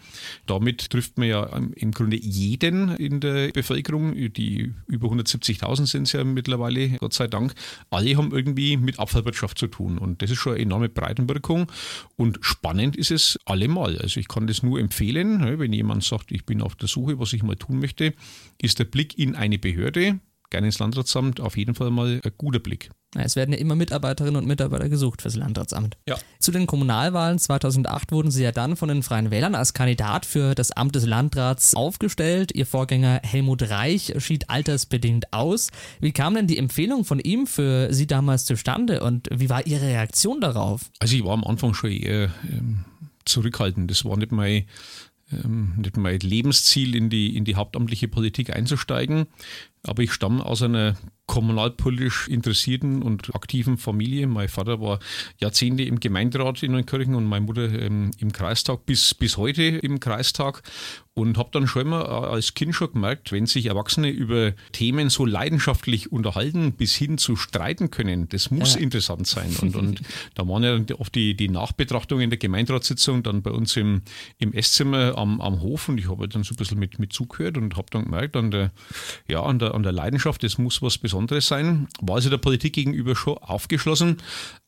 Damit 0.47 0.89
trifft 0.89 1.17
man 1.17 1.27
ja 1.27 1.55
ähm, 1.55 1.73
im 1.75 1.91
Grunde 1.91 2.17
jeden 2.17 2.95
in 2.95 3.19
der 3.19 3.49
Bevölkerung. 3.51 4.15
Die 4.15 4.73
über 4.87 5.09
170.000 5.09 5.85
sind 5.85 6.03
es 6.03 6.13
ja 6.13 6.23
mittlerweile, 6.23 6.89
Gott 6.97 7.13
sei 7.13 7.27
Dank. 7.27 7.53
Alle 7.91 8.17
haben 8.17 8.31
irgendwie 8.31 8.77
mit 8.77 8.99
Abfallwirtschaft 8.99 9.59
zu 9.59 9.67
tun. 9.67 9.97
Und 9.97 10.21
das 10.21 10.31
ist 10.31 10.39
schon 10.39 10.53
eine 10.53 10.63
enorme 10.63 10.89
Breitenwirkung. 10.89 11.71
Und 12.15 12.39
spannend 12.41 12.95
ist 12.95 13.11
es 13.11 13.37
allemal. 13.45 13.97
Also 13.99 14.19
ich 14.19 14.27
kann 14.27 14.47
das 14.47 14.63
nur 14.63 14.79
empfehlen, 14.79 15.39
ne, 15.39 15.59
wenn 15.59 15.73
jemand 15.73 16.03
sagt, 16.03 16.31
ich 16.31 16.45
bin 16.45 16.61
auf 16.61 16.75
der 16.75 16.87
Suche, 16.87 17.19
was 17.19 17.33
ich 17.33 17.43
mal 17.43 17.55
tun 17.55 17.79
möchte, 17.79 18.13
ist 18.61 18.79
der 18.79 18.85
Blick 18.85 19.17
in 19.19 19.35
eine 19.35 19.59
Behörde, 19.59 20.19
gerne 20.55 20.67
ins 20.67 20.79
Landratsamt, 20.79 21.41
auf 21.41 21.57
jeden 21.57 21.75
Fall 21.75 21.91
mal 21.91 22.21
ein 22.23 22.31
guter 22.37 22.59
Blick. 22.59 22.89
Es 23.17 23.35
werden 23.35 23.51
ja 23.51 23.59
immer 23.59 23.75
Mitarbeiterinnen 23.75 24.37
und 24.37 24.47
Mitarbeiter 24.47 24.87
gesucht 24.87 25.21
fürs 25.21 25.35
Landratsamt. 25.35 25.97
Ja. 26.07 26.17
Zu 26.39 26.51
den 26.51 26.65
Kommunalwahlen 26.65 27.39
2008 27.39 28.11
wurden 28.13 28.31
sie 28.31 28.43
ja 28.43 28.51
dann 28.53 28.77
von 28.77 28.87
den 28.87 29.03
Freien 29.03 29.31
Wählern 29.31 29.53
als 29.53 29.73
Kandidat 29.73 30.25
für 30.25 30.55
das 30.55 30.71
Amt 30.71 30.95
des 30.95 31.05
Landrats 31.05 31.75
aufgestellt. 31.75 32.53
Ihr 32.53 32.65
Vorgänger 32.65 33.19
Helmut 33.23 33.69
Reich 33.69 34.13
schied 34.17 34.49
altersbedingt 34.49 35.33
aus. 35.33 35.71
Wie 35.99 36.13
kam 36.13 36.35
denn 36.35 36.47
die 36.47 36.57
Empfehlung 36.57 37.03
von 37.03 37.19
ihm 37.19 37.47
für 37.47 37.93
Sie 37.93 38.07
damals 38.07 38.45
zustande 38.45 39.01
und 39.01 39.27
wie 39.31 39.49
war 39.49 39.67
Ihre 39.67 39.87
Reaktion 39.87 40.39
darauf? 40.39 40.89
Also 40.99 41.17
ich 41.17 41.23
war 41.25 41.33
am 41.33 41.43
Anfang 41.43 41.73
schon 41.73 41.91
eher 41.91 42.31
ähm, 42.49 42.85
zurückhaltend. 43.25 43.91
Das 43.91 44.05
war 44.05 44.17
nicht 44.17 44.31
mein, 44.31 44.65
ähm, 45.31 45.73
nicht 45.77 45.97
mein 45.97 46.19
Lebensziel, 46.19 46.95
in 46.95 47.09
die, 47.09 47.35
in 47.35 47.43
die 47.43 47.55
hauptamtliche 47.55 48.07
Politik 48.07 48.55
einzusteigen. 48.55 49.27
Aber 49.87 50.03
ich 50.03 50.11
stamme 50.13 50.45
aus 50.45 50.61
einer 50.61 50.95
kommunalpolitisch 51.27 52.27
interessierten 52.27 53.01
und 53.01 53.33
aktiven 53.35 53.77
Familie. 53.77 54.27
Mein 54.27 54.47
Vater 54.47 54.79
war 54.79 54.99
Jahrzehnte 55.39 55.83
im 55.83 55.99
Gemeinderat 55.99 56.61
in 56.63 56.71
Neunkirchen 56.73 57.15
und 57.15 57.25
meine 57.25 57.45
Mutter 57.45 57.67
ähm, 57.71 58.11
im 58.19 58.31
Kreistag, 58.31 58.85
bis, 58.85 59.13
bis 59.13 59.37
heute 59.37 59.63
im 59.63 59.99
Kreistag. 59.99 60.61
Und 61.15 61.37
habe 61.37 61.49
dann 61.53 61.65
schon 61.65 61.83
immer 61.83 62.01
äh, 62.03 62.33
als 62.35 62.55
Kind 62.55 62.75
schon 62.75 62.91
gemerkt, 62.91 63.31
wenn 63.31 63.45
sich 63.45 63.67
Erwachsene 63.67 64.09
über 64.09 64.51
Themen 64.73 65.09
so 65.09 65.25
leidenschaftlich 65.25 66.11
unterhalten, 66.11 66.73
bis 66.73 66.93
hin 66.93 67.17
zu 67.17 67.37
streiten 67.37 67.89
können, 67.89 68.27
das 68.27 68.51
muss 68.51 68.75
Ja. 68.75 68.81
interessant 68.81 69.25
sein. 69.25 69.49
Und, 69.61 69.75
und 69.77 70.01
da 70.35 70.45
waren 70.47 70.61
ja 70.63 70.95
oft 70.99 71.15
die, 71.15 71.35
die 71.35 71.47
Nachbetrachtungen 71.47 72.29
der 72.29 72.37
Gemeinderatssitzung 72.37 73.23
dann 73.23 73.41
bei 73.41 73.51
uns 73.51 73.77
im, 73.77 74.01
im 74.39 74.51
Esszimmer 74.51 75.17
am, 75.17 75.39
am 75.39 75.61
Hof 75.61 75.87
und 75.87 75.97
ich 75.99 76.09
habe 76.09 76.27
dann 76.27 76.43
so 76.43 76.53
ein 76.53 76.57
bisschen 76.57 76.79
mit, 76.79 76.99
mit 76.99 77.13
zugehört 77.13 77.57
und 77.57 77.77
habe 77.77 77.87
dann 77.91 78.03
gemerkt, 78.03 78.35
an 78.35 78.51
der, 78.51 78.71
ja, 79.27 79.41
an 79.41 79.59
der, 79.59 79.73
an 79.75 79.83
der 79.83 79.91
Leidenschaft, 79.91 80.43
das 80.43 80.57
muss 80.57 80.81
was 80.81 80.97
Besonderes 80.97 81.47
sein. 81.47 81.87
War 82.01 82.15
also 82.15 82.29
der 82.29 82.37
Politik 82.37 82.73
gegenüber 82.73 83.15
schon 83.15 83.37
aufgeschlossen. 83.37 84.17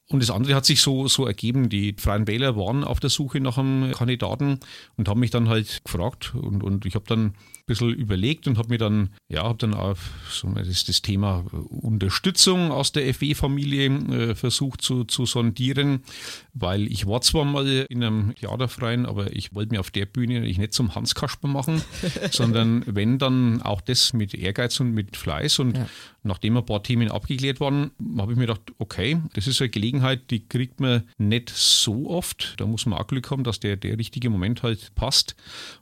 Und 0.10 0.22
das 0.22 0.32
andere 0.32 0.56
hat 0.56 0.66
sich 0.66 0.82
so, 0.82 1.08
so 1.08 1.26
ergeben. 1.26 1.70
Die 1.70 1.96
Freien 1.98 2.28
Wähler 2.28 2.56
waren 2.56 2.84
auf 2.84 3.00
der 3.00 3.10
Suche 3.10 3.42
nach 3.42 3.58
einem 3.58 3.92
Kandidaten 3.92 4.60
und 4.96 5.10
haben 5.10 5.20
mich 5.20 5.32
dann 5.32 5.50
halt 5.50 5.84
gefragt. 5.84 6.34
Und, 6.34 6.64
und 6.64 6.86
ich 6.86 6.96
habe 6.96 7.06
dann 7.08 7.34
bisschen 7.68 7.94
überlegt 7.94 8.48
und 8.48 8.58
habe 8.58 8.70
mir 8.70 8.78
dann, 8.78 9.10
ja, 9.28 9.44
habe 9.44 9.58
dann 9.60 9.74
auch 9.74 9.98
so 10.30 10.48
das, 10.50 10.86
das 10.86 11.02
Thema 11.02 11.46
Unterstützung 11.70 12.72
aus 12.72 12.94
der 12.94 13.14
FW-Familie 13.14 13.88
äh, 13.88 14.36
versucht 14.36 14.82
zu, 14.82 15.04
zu 15.04 15.26
sondieren, 15.26 16.02
weil 16.54 16.88
ich 16.88 17.06
war 17.06 17.22
zwar 17.22 17.46
mal 17.46 17.86
in 17.90 18.04
einem 18.04 18.34
Theaterfreien, 18.36 19.06
aber 19.06 19.36
ich 19.36 19.54
wollte 19.54 19.74
mir 19.74 19.82
auf 19.82 19.92
der 19.92 20.06
Bühne 20.06 20.40
nicht 20.40 20.74
zum 20.74 20.96
Hans 20.96 21.14
Kasper 21.14 21.50
machen, 21.50 21.82
sondern 22.32 22.84
wenn 22.88 23.20
dann 23.20 23.62
auch 23.62 23.82
das 23.82 24.14
mit 24.14 24.34
Ehrgeiz 24.34 24.80
und 24.80 24.92
mit 24.92 25.16
Fleiß 25.18 25.60
und 25.60 25.78
Ja. 25.78 25.88
Nachdem 26.28 26.58
ein 26.58 26.66
paar 26.66 26.84
Themen 26.84 27.10
abgeklärt 27.10 27.60
waren, 27.60 27.92
habe 28.18 28.34
ich 28.34 28.38
mir 28.38 28.48
gedacht, 28.48 28.74
okay, 28.78 29.22
das 29.34 29.48
ist 29.48 29.62
eine 29.62 29.70
Gelegenheit, 29.70 30.30
die 30.30 30.46
kriegt 30.46 30.80
man 30.80 31.04
nicht 31.18 31.50
so 31.50 32.10
oft. 32.10 32.56
Da 32.58 32.66
muss 32.66 32.86
man 32.86 33.00
auch 33.00 33.08
Glück 33.08 33.32
haben, 33.32 33.44
dass 33.44 33.60
der, 33.60 33.78
der 33.78 33.98
richtige 33.98 34.30
Moment 34.30 34.62
halt 34.62 34.94
passt. 34.94 35.36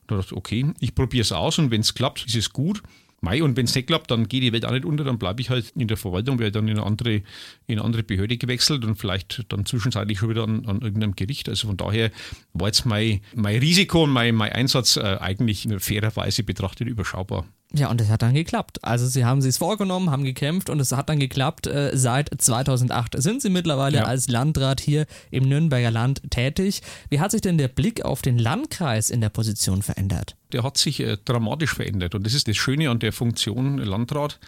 Und 0.07 0.11
da 0.11 0.17
dachte 0.17 0.33
ich, 0.33 0.37
okay, 0.37 0.65
ich 0.79 0.95
probiere 0.95 1.21
es 1.21 1.31
aus 1.31 1.57
und 1.59 1.71
wenn 1.71 1.81
es 1.81 1.93
klappt, 1.93 2.25
ist 2.25 2.35
es 2.35 2.51
gut. 2.51 2.81
Mei, 3.21 3.41
und 3.41 3.57
wenn 3.57 3.65
es 3.65 3.73
nicht 3.73 3.87
klappt, 3.87 4.11
dann 4.11 4.27
geht 4.27 4.43
die 4.43 4.53
Welt 4.53 4.65
auch 4.65 4.71
nicht 4.71 4.85
unter, 4.85 5.03
dann 5.03 5.17
bleibe 5.17 5.41
ich 5.41 5.49
halt 5.49 5.71
in 5.75 5.87
der 5.87 5.97
Verwaltung, 5.97 6.37
werde 6.37 6.51
dann 6.51 6.67
in 6.67 6.77
eine 6.77 6.85
andere, 6.85 7.15
in 7.15 7.23
eine 7.69 7.83
andere 7.83 8.03
Behörde 8.03 8.37
gewechselt 8.37 8.85
und 8.85 8.97
vielleicht 8.97 9.45
dann 9.49 9.65
zwischenzeitlich 9.65 10.19
schon 10.19 10.29
wieder 10.29 10.43
an, 10.43 10.65
an 10.67 10.81
irgendeinem 10.81 11.15
Gericht. 11.15 11.49
Also 11.49 11.67
von 11.67 11.77
daher 11.77 12.11
war 12.53 12.67
jetzt 12.67 12.85
mein, 12.85 13.21
mein 13.33 13.57
Risiko 13.57 14.03
und 14.03 14.11
mein, 14.11 14.35
mein 14.35 14.51
Einsatz 14.51 14.97
äh, 14.97 15.17
eigentlich 15.19 15.67
fairerweise 15.79 16.43
betrachtet 16.43 16.87
überschaubar. 16.87 17.47
Ja, 17.73 17.89
und 17.89 17.99
es 17.99 18.09
hat 18.09 18.21
dann 18.21 18.33
geklappt. 18.33 18.83
Also 18.83 19.05
sie 19.07 19.25
haben 19.25 19.41
sich 19.41 19.55
vorgenommen, 19.57 20.09
haben 20.09 20.23
gekämpft 20.23 20.69
und 20.69 20.79
es 20.79 20.91
hat 20.93 21.09
dann 21.09 21.19
geklappt. 21.19 21.67
Äh, 21.67 21.91
seit 21.97 22.29
2008 22.37 23.21
sind 23.21 23.41
sie 23.41 23.49
mittlerweile 23.49 23.97
Ja. 23.97 24.03
als 24.05 24.29
Landrat 24.29 24.79
hier 24.79 25.05
im 25.31 25.49
Nürnberger 25.49 25.91
Land 25.91 26.21
tätig. 26.29 26.81
Wie 27.09 27.19
hat 27.19 27.31
sich 27.31 27.41
denn 27.41 27.57
der 27.57 27.67
Blick 27.67 28.05
auf 28.05 28.21
den 28.21 28.37
Landkreis 28.37 29.09
in 29.09 29.19
der 29.21 29.29
Position 29.29 29.81
verändert? 29.81 30.35
der 30.51 30.63
hat 30.63 30.77
sich 30.77 31.01
äh, 31.01 31.17
dramatisch 31.25 31.73
verändert. 31.73 32.15
Und 32.15 32.25
das 32.25 32.33
ist 32.33 32.47
das 32.47 32.55
Schöne 32.55 32.89
an 32.89 32.99
der 32.99 33.11
Funktion 33.11 33.77
Landrat, 33.79 34.39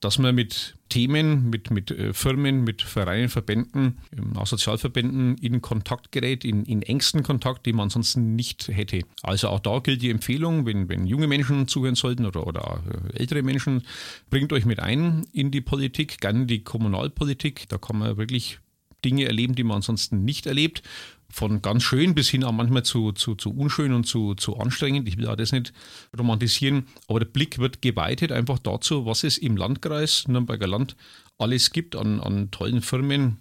dass 0.00 0.18
man 0.18 0.34
mit 0.34 0.76
Themen, 0.88 1.50
mit, 1.50 1.70
mit 1.70 1.90
äh, 1.90 2.12
Firmen, 2.12 2.64
mit 2.64 2.82
Vereinen, 2.82 3.28
Verbänden, 3.28 3.98
ähm, 4.16 4.36
auch 4.36 4.46
Sozialverbänden 4.46 5.36
in 5.38 5.62
Kontakt 5.62 6.12
gerät, 6.12 6.44
in, 6.44 6.64
in 6.64 6.82
engsten 6.82 7.22
Kontakt, 7.22 7.66
den 7.66 7.76
man 7.76 7.84
ansonsten 7.84 8.36
nicht 8.36 8.68
hätte. 8.68 9.00
Also 9.22 9.48
auch 9.48 9.60
da 9.60 9.80
gilt 9.80 10.02
die 10.02 10.10
Empfehlung, 10.10 10.66
wenn, 10.66 10.88
wenn 10.88 11.06
junge 11.06 11.26
Menschen 11.26 11.66
zuhören 11.66 11.96
sollten 11.96 12.26
oder, 12.26 12.46
oder 12.46 12.82
äh, 13.14 13.18
ältere 13.18 13.42
Menschen, 13.42 13.82
bringt 14.30 14.52
euch 14.52 14.64
mit 14.64 14.80
ein 14.80 15.26
in 15.32 15.50
die 15.50 15.60
Politik, 15.60 16.20
gerne 16.20 16.46
die 16.46 16.62
Kommunalpolitik. 16.62 17.68
Da 17.68 17.78
kann 17.78 17.98
man 17.98 18.16
wirklich 18.16 18.60
Dinge 19.04 19.24
erleben, 19.24 19.54
die 19.54 19.64
man 19.64 19.76
ansonsten 19.76 20.24
nicht 20.24 20.46
erlebt. 20.46 20.82
Von 21.28 21.60
ganz 21.60 21.82
schön 21.82 22.14
bis 22.14 22.28
hin 22.28 22.44
auch 22.44 22.52
manchmal 22.52 22.84
zu, 22.84 23.12
zu, 23.12 23.34
zu 23.34 23.50
unschön 23.50 23.92
und 23.92 24.04
zu, 24.04 24.34
zu 24.34 24.56
anstrengend. 24.58 25.08
Ich 25.08 25.18
will 25.18 25.26
auch 25.26 25.36
das 25.36 25.52
nicht 25.52 25.72
romantisieren, 26.16 26.86
aber 27.08 27.20
der 27.20 27.26
Blick 27.26 27.58
wird 27.58 27.82
geweitet 27.82 28.32
einfach 28.32 28.58
dazu, 28.58 29.06
was 29.06 29.24
es 29.24 29.36
im 29.38 29.56
Landkreis 29.56 30.28
Nürnberger 30.28 30.66
Land 30.66 30.96
alles 31.38 31.72
gibt 31.72 31.96
an, 31.96 32.20
an 32.20 32.50
tollen 32.50 32.80
Firmen, 32.80 33.38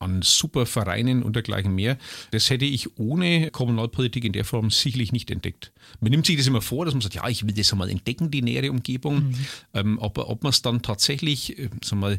an 0.00 0.22
super 0.22 0.64
Vereinen 0.64 1.22
und 1.22 1.36
dergleichen 1.36 1.74
mehr. 1.74 1.98
Das 2.30 2.48
hätte 2.48 2.64
ich 2.64 2.98
ohne 2.98 3.50
Kommunalpolitik 3.50 4.24
in 4.24 4.32
der 4.32 4.46
Form 4.46 4.70
sicherlich 4.70 5.12
nicht 5.12 5.30
entdeckt. 5.30 5.72
Man 6.00 6.10
nimmt 6.10 6.26
sich 6.26 6.38
das 6.38 6.46
immer 6.46 6.62
vor, 6.62 6.86
dass 6.86 6.94
man 6.94 7.02
sagt, 7.02 7.14
ja, 7.14 7.28
ich 7.28 7.46
will 7.46 7.52
das 7.54 7.70
einmal 7.72 7.90
entdecken, 7.90 8.30
die 8.30 8.40
nähere 8.40 8.70
Umgebung. 8.70 9.16
Mhm. 9.16 9.34
Ähm, 9.74 10.00
aber 10.00 10.30
ob 10.30 10.42
man 10.42 10.50
es 10.50 10.62
dann 10.62 10.80
tatsächlich, 10.80 11.58
äh, 11.58 11.68
sag 11.84 11.98
mal, 11.98 12.18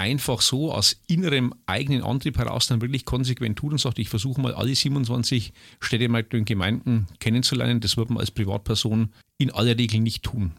einfach 0.00 0.40
so 0.40 0.72
aus 0.72 0.96
innerem 1.08 1.52
eigenen 1.66 2.02
Antrieb 2.02 2.38
heraus 2.38 2.66
dann 2.66 2.80
wirklich 2.80 3.04
konsequent 3.04 3.58
tut 3.58 3.72
und 3.72 3.78
sagt, 3.78 3.98
ich 3.98 4.08
versuche 4.08 4.40
mal 4.40 4.54
alle 4.54 4.74
27 4.74 5.52
Städte 5.78 6.08
und 6.08 6.46
Gemeinden 6.46 7.06
kennenzulernen, 7.18 7.80
das 7.80 7.98
wird 7.98 8.08
man 8.08 8.18
als 8.18 8.30
Privatperson 8.30 9.10
in 9.36 9.50
aller 9.50 9.76
Regel 9.76 10.00
nicht 10.00 10.22
tun. 10.22 10.52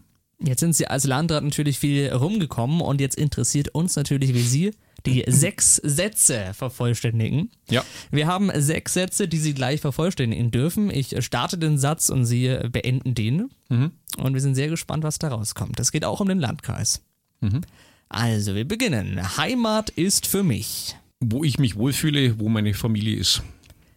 Jetzt 0.43 0.59
sind 0.59 0.75
Sie 0.75 0.85
als 0.85 1.05
Landrat 1.05 1.43
natürlich 1.43 1.79
viel 1.79 2.11
rumgekommen 2.13 2.81
und 2.81 3.01
jetzt 3.01 3.15
interessiert 3.15 3.69
uns 3.69 3.95
natürlich, 3.95 4.35
wie 4.35 4.41
Sie 4.41 4.71
die 5.07 5.23
sechs 5.27 5.77
Sätze 5.77 6.51
vervollständigen. 6.53 7.49
Ja. 7.67 7.83
Wir 8.11 8.27
haben 8.27 8.51
sechs 8.53 8.93
Sätze, 8.93 9.27
die 9.27 9.39
Sie 9.39 9.55
gleich 9.55 9.81
vervollständigen 9.81 10.51
dürfen. 10.51 10.91
Ich 10.91 11.15
starte 11.25 11.57
den 11.57 11.79
Satz 11.79 12.09
und 12.09 12.25
Sie 12.25 12.59
beenden 12.71 13.15
den. 13.15 13.49
Mhm. 13.69 13.91
Und 14.17 14.33
wir 14.35 14.41
sind 14.41 14.53
sehr 14.53 14.69
gespannt, 14.69 15.03
was 15.03 15.17
da 15.17 15.29
rauskommt. 15.29 15.79
Es 15.79 15.91
geht 15.91 16.05
auch 16.05 16.19
um 16.19 16.27
den 16.27 16.39
Landkreis. 16.39 17.01
Mhm. 17.39 17.61
Also, 18.13 18.55
wir 18.55 18.67
beginnen. 18.67 19.37
Heimat 19.37 19.89
ist 19.89 20.27
für 20.27 20.43
mich. 20.43 20.97
Wo 21.21 21.45
ich 21.45 21.59
mich 21.59 21.77
wohlfühle, 21.77 22.39
wo 22.39 22.49
meine 22.49 22.73
Familie 22.73 23.15
ist. 23.15 23.41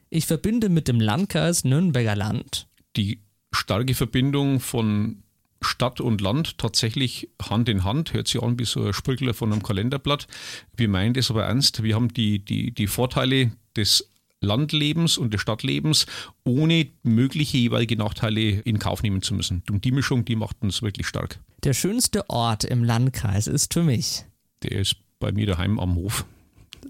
Ich 0.09 0.27
verbinde 0.27 0.69
mit 0.69 0.87
dem 0.87 1.01
Landkreis 1.01 1.65
Nürnberger 1.65 2.15
Land. 2.15 2.69
Die 2.95 3.19
starke 3.51 3.93
Verbindung 3.95 4.61
von 4.61 5.25
Stadt 5.63 6.01
und 6.01 6.21
Land 6.21 6.59
tatsächlich 6.59 7.29
Hand 7.43 7.69
in 7.69 7.83
Hand, 7.83 8.13
hört 8.13 8.29
sich 8.29 8.41
an 8.41 8.57
wie 8.57 8.65
so 8.65 8.85
ein 8.85 8.93
Sprügler 8.93 9.35
von 9.35 9.53
einem 9.53 9.65
Kalenderblatt. 9.65 10.29
Wir 10.77 10.89
meinen 10.89 11.15
das 11.15 11.33
aber 11.33 11.47
ernst. 11.47 11.83
Wir 11.83 11.97
haben 11.97 12.15
die, 12.15 12.39
die, 12.39 12.71
die 12.71 12.87
Vorteile 12.87 13.51
des 13.77 14.09
Landlebens 14.41 15.19
und 15.19 15.35
des 15.35 15.41
Stadtlebens, 15.41 16.07
ohne 16.45 16.87
mögliche 17.03 17.57
jeweilige 17.57 17.97
Nachteile 17.97 18.61
in 18.61 18.79
Kauf 18.79 19.03
nehmen 19.03 19.23
zu 19.23 19.35
müssen. 19.35 19.65
Und 19.69 19.85
die 19.85 19.91
Mischung, 19.91 20.25
die 20.25 20.37
macht 20.37 20.63
uns 20.63 20.83
wirklich 20.83 21.09
stark. 21.09 21.41
Der 21.65 21.73
schönste 21.73 22.29
Ort 22.29 22.65
im 22.65 22.85
Landkreis 22.85 23.47
ist 23.47 23.73
für 23.73 23.83
mich. 23.83 24.27
Der 24.63 24.73
ist 24.73 24.97
bei 25.19 25.33
mir 25.33 25.47
daheim 25.47 25.81
am 25.81 25.95
Hof. 25.95 26.27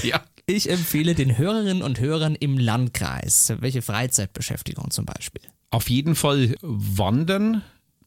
ja. 0.02 0.20
Ich 0.46 0.68
empfehle 0.68 1.14
den 1.14 1.38
Hörerinnen 1.38 1.82
und 1.82 2.00
Hörern 2.00 2.34
im 2.34 2.58
Landkreis, 2.58 3.54
welche 3.60 3.82
Freizeitbeschäftigung 3.82 4.90
zum 4.90 5.06
Beispiel. 5.06 5.42
Auf 5.70 5.88
jeden 5.88 6.16
Fall 6.16 6.56
wandern, 6.60 7.62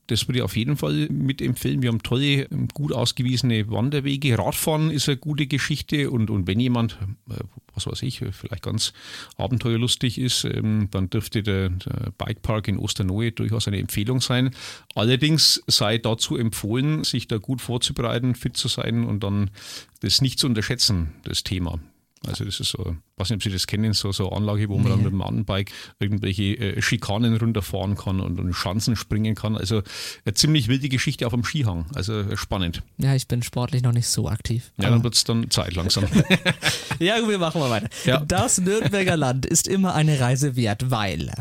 das 0.08 0.28
würde 0.28 0.40
ich 0.40 0.44
auf 0.44 0.56
jeden 0.56 0.78
Fall 0.78 1.08
mitempfehlen. 1.10 1.82
Wir 1.82 1.90
haben 1.90 2.02
tolle, 2.02 2.48
gut 2.74 2.94
ausgewiesene 2.94 3.70
Wanderwege. 3.70 4.38
Radfahren 4.38 4.90
ist 4.90 5.08
eine 5.08 5.18
gute 5.18 5.48
Geschichte 5.48 6.10
und, 6.10 6.30
und 6.30 6.48
wenn 6.48 6.60
jemand, 6.60 6.98
äh, 7.30 7.36
was 7.74 7.88
weiß 7.88 8.02
ich, 8.04 8.24
vielleicht 8.32 8.64
ganz 8.64 8.94
abenteuerlustig 9.38 10.18
ist, 10.18 10.46
ähm, 10.46 10.88
dann 10.92 11.10
dürfte 11.10 11.44
der, 11.44 11.70
der 11.70 12.12
Bikepark 12.18 12.68
in 12.70 12.78
Osternohe 12.78 13.32
durchaus 13.32 13.68
eine 13.68 13.80
Empfehlung 13.80 14.22
sein. 14.22 14.52
Allerdings 14.96 15.62
sei 15.68 15.98
dazu 15.98 16.38
empfohlen, 16.38 17.04
sich 17.04 17.28
da 17.28 17.38
gut 17.38 17.62
vorzubereiten, 17.62 18.34
fit 18.36 18.56
zu 18.56 18.68
sein 18.70 19.04
und 19.04 19.24
dann 19.24 19.52
das 20.00 20.22
nicht 20.22 20.40
zu 20.40 20.48
unterschätzen, 20.48 21.14
das 21.24 21.44
Thema. 21.44 21.80
Also 22.28 22.46
das 22.46 22.60
ist 22.60 22.70
so, 22.70 22.80
ich 22.80 23.20
weiß 23.20 23.30
nicht, 23.30 23.38
ob 23.38 23.44
Sie 23.44 23.52
das 23.52 23.68
kennen, 23.68 23.94
so, 23.94 24.12
so 24.12 24.30
eine 24.30 24.38
Anlage, 24.38 24.70
wo 24.70 24.78
man 24.78 24.84
nee. 24.84 24.90
dann 24.90 25.04
mit 25.04 25.12
dem 25.12 25.18
Mountainbike 25.18 25.72
irgendwelche 26.00 26.44
äh, 26.58 26.82
Schikanen 26.82 27.38
runterfahren 27.38 27.96
kann 27.96 28.20
und, 28.20 28.40
und 28.40 28.54
Schanzen 28.54 28.96
springen 28.96 29.36
kann. 29.36 29.56
Also 29.56 29.82
eine 30.26 30.34
ziemlich 30.34 30.68
wilde 30.68 30.90
Geschichte 30.90 31.26
auf 31.26 31.34
dem 31.34 31.44
Skihang. 31.44 31.86
Also 31.94 32.36
spannend. 32.36 32.84
Ja, 32.98 33.16
ich 33.16 33.28
bin 33.28 33.44
sportlich 33.44 33.84
noch 33.84 33.94
nicht 33.94 34.08
so 34.08 34.28
aktiv. 34.28 34.72
Ja, 34.78 34.90
dann 34.90 35.04
wird 35.04 35.16
es 35.16 35.24
dann 35.24 35.50
Zeit 35.50 35.76
langsam. 35.76 36.06
ja, 37.00 37.20
gut, 37.20 37.30
wir 37.30 37.40
machen 37.40 37.60
mal 37.62 37.70
weiter. 37.70 37.90
Ja. 38.06 38.20
Das 38.20 38.60
Nürnberger 38.60 39.18
Land 39.18 39.46
ist 39.46 39.68
immer 39.68 39.94
eine 39.96 40.20
Reise 40.20 40.56
wert, 40.56 40.92
weil... 40.92 41.32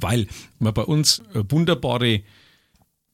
Weil 0.00 0.26
man 0.58 0.72
bei 0.72 0.82
uns 0.82 1.22
eine 1.34 1.50
wunderbare 1.50 2.22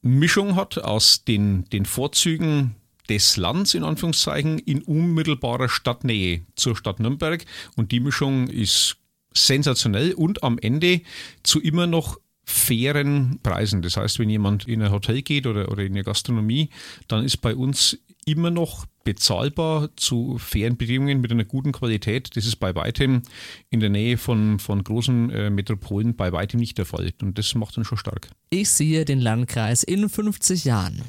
Mischung 0.00 0.56
hat 0.56 0.78
aus 0.78 1.24
den, 1.24 1.64
den 1.70 1.84
Vorzügen 1.84 2.76
des 3.08 3.36
Landes 3.36 3.74
in 3.74 3.84
Anführungszeichen 3.84 4.58
in 4.58 4.82
unmittelbarer 4.82 5.68
Stadtnähe 5.68 6.42
zur 6.56 6.76
Stadt 6.76 7.00
Nürnberg. 7.00 7.44
Und 7.76 7.92
die 7.92 8.00
Mischung 8.00 8.48
ist 8.48 8.96
sensationell 9.34 10.12
und 10.12 10.42
am 10.42 10.58
Ende 10.58 11.00
zu 11.42 11.60
immer 11.60 11.86
noch 11.86 12.18
fairen 12.44 13.40
Preisen. 13.42 13.82
Das 13.82 13.96
heißt, 13.96 14.18
wenn 14.18 14.30
jemand 14.30 14.66
in 14.66 14.82
ein 14.82 14.90
Hotel 14.90 15.22
geht 15.22 15.46
oder, 15.46 15.70
oder 15.70 15.82
in 15.82 15.92
eine 15.92 16.02
Gastronomie, 16.02 16.70
dann 17.06 17.24
ist 17.24 17.38
bei 17.38 17.54
uns 17.54 17.98
immer 18.24 18.50
noch 18.50 18.86
bezahlbar 19.04 19.90
zu 19.96 20.38
fairen 20.38 20.76
Bedingungen 20.76 21.20
mit 21.20 21.30
einer 21.30 21.44
guten 21.44 21.72
Qualität. 21.72 22.36
Das 22.36 22.46
ist 22.46 22.56
bei 22.56 22.74
weitem 22.74 23.22
in 23.70 23.80
der 23.80 23.90
Nähe 23.90 24.18
von, 24.18 24.58
von 24.58 24.82
großen 24.82 25.30
äh, 25.30 25.50
Metropolen 25.50 26.16
bei 26.16 26.32
weitem 26.32 26.60
nicht 26.60 26.78
der 26.78 26.84
Fall. 26.84 27.12
Und 27.22 27.38
das 27.38 27.54
macht 27.54 27.76
uns 27.78 27.86
schon 27.86 27.98
stark. 27.98 28.28
Ich 28.50 28.68
sehe 28.70 29.04
den 29.04 29.20
Landkreis 29.20 29.82
in 29.82 30.08
50 30.08 30.64
Jahren. 30.64 31.02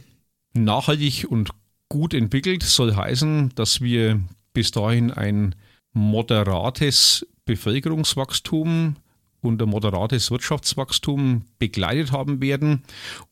Nachhaltig 0.54 1.26
und 1.30 1.52
gut 1.90 2.14
entwickelt, 2.14 2.64
soll 2.64 2.96
heißen, 2.96 3.52
dass 3.56 3.82
wir 3.82 4.22
bis 4.54 4.72
dahin 4.72 5.12
ein 5.12 5.56
moderates 5.92 7.28
Bevölkerungswachstum 7.46 8.96
und 9.42 9.62
ein 9.62 9.70
moderates 9.70 10.32
Wirtschaftswachstum 10.32 11.46
begleitet 11.60 12.12
haben 12.12 12.42
werden, 12.42 12.84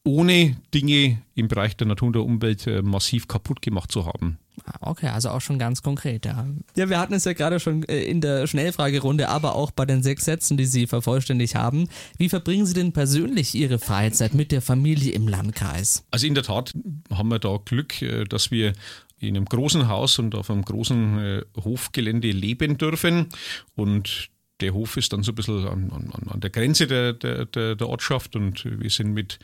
ohne 0.04 0.58
Dinge 0.74 1.22
im 1.36 1.48
Bereich 1.48 1.76
der 1.76 1.88
Natur 1.88 2.08
und 2.08 2.13
der 2.13 2.24
Umwelt 2.24 2.65
äh, 2.67 2.82
massiv 2.82 3.28
kaputt 3.28 3.62
gemacht 3.62 3.91
zu 3.91 4.06
haben. 4.06 4.38
Ah, 4.65 4.89
okay, 4.89 5.08
also 5.08 5.30
auch 5.30 5.41
schon 5.41 5.60
ganz 5.60 5.84
konkret, 5.84 6.26
ja. 6.26 6.48
Ja, 6.76 6.89
wir 6.89 7.00
hatten 7.00 7.13
es 7.13 7.26
ja 7.26 7.34
gerade 7.34 7.60
schon 7.60 7.84
äh, 7.84 8.04
in 8.04 8.22
der 8.22 8.48
Schnellfragerunde, 8.48 9.30
aber 9.30 9.56
auch 9.56 9.72
bei 9.72 9.86
den 9.86 10.02
sechs 10.02 10.26
Sätzen, 10.26 10.58
die 10.58 10.65
Sie 10.65 10.88
vervollständigt 10.88 11.56
haben. 11.56 11.89
Wie 12.17 12.30
verbringen 12.30 12.65
Sie 12.65 12.74
denn 12.74 12.91
persönlich 12.91 13.54
Ihre 13.54 13.78
Freizeit 13.78 14.34
mit 14.34 14.52
der 14.52 14.62
Familie 14.62 15.12
im 15.12 15.28
Landkreis? 15.28 16.06
Also 16.10 16.26
in 16.26 16.34
der 16.34 16.43
Tat 16.43 16.74
haben 17.12 17.30
wir 17.30 17.39
da 17.39 17.60
Glück, 17.63 18.02
äh, 18.02 18.24
dass 18.24 18.50
wir 18.50 18.74
in 19.20 19.36
einem 19.36 19.46
großen 19.46 19.88
Haus 19.88 20.20
und 20.20 20.36
auf 20.36 20.52
einem 20.52 20.63
großen 20.63 21.41
Hofgelände 21.63 22.30
leben 22.30 22.78
dürfen 22.78 23.30
und 23.76 24.30
der 24.60 24.74
Hof 24.74 24.98
ist 24.98 25.13
dann 25.13 25.24
so 25.24 25.32
ein 25.32 25.36
bisschen 25.36 25.67
an, 25.67 25.91
an, 25.91 26.30
an 26.30 26.39
der 26.39 26.50
Grenze 26.50 26.88
der, 26.88 27.13
der, 27.13 27.46
der, 27.46 27.88
Ortschaft 27.88 28.36
und 28.36 28.65
wir 28.65 28.89
sind 28.89 29.13
mit 29.13 29.39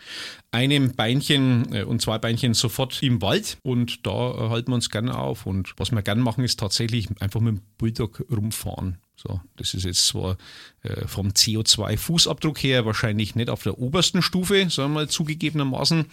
einem 0.51 0.95
Beinchen 0.95 1.73
äh, 1.73 1.83
und 1.83 2.01
zwei 2.01 2.17
Beinchen 2.17 2.53
sofort 2.53 3.01
im 3.03 3.21
Wald 3.21 3.57
und 3.63 4.05
da 4.05 4.49
halten 4.49 4.71
wir 4.71 4.75
uns 4.75 4.89
gerne 4.89 5.17
auf. 5.17 5.45
Und 5.45 5.73
was 5.77 5.91
wir 5.91 6.01
gerne 6.01 6.21
machen, 6.21 6.43
ist 6.43 6.59
tatsächlich 6.59 7.09
einfach 7.21 7.39
mit 7.39 7.57
dem 7.57 7.61
Bulldog 7.77 8.25
rumfahren. 8.31 8.97
So, 9.25 9.39
das 9.55 9.73
ist 9.73 9.85
jetzt 9.85 10.05
zwar 10.05 10.37
äh, 10.81 11.07
vom 11.07 11.29
CO2-Fußabdruck 11.29 12.57
her 12.57 12.85
wahrscheinlich 12.85 13.35
nicht 13.35 13.49
auf 13.49 13.63
der 13.63 13.79
obersten 13.79 14.21
Stufe, 14.21 14.69
sagen 14.69 14.91
wir 14.91 14.99
mal 14.99 15.07
zugegebenermaßen, 15.07 16.05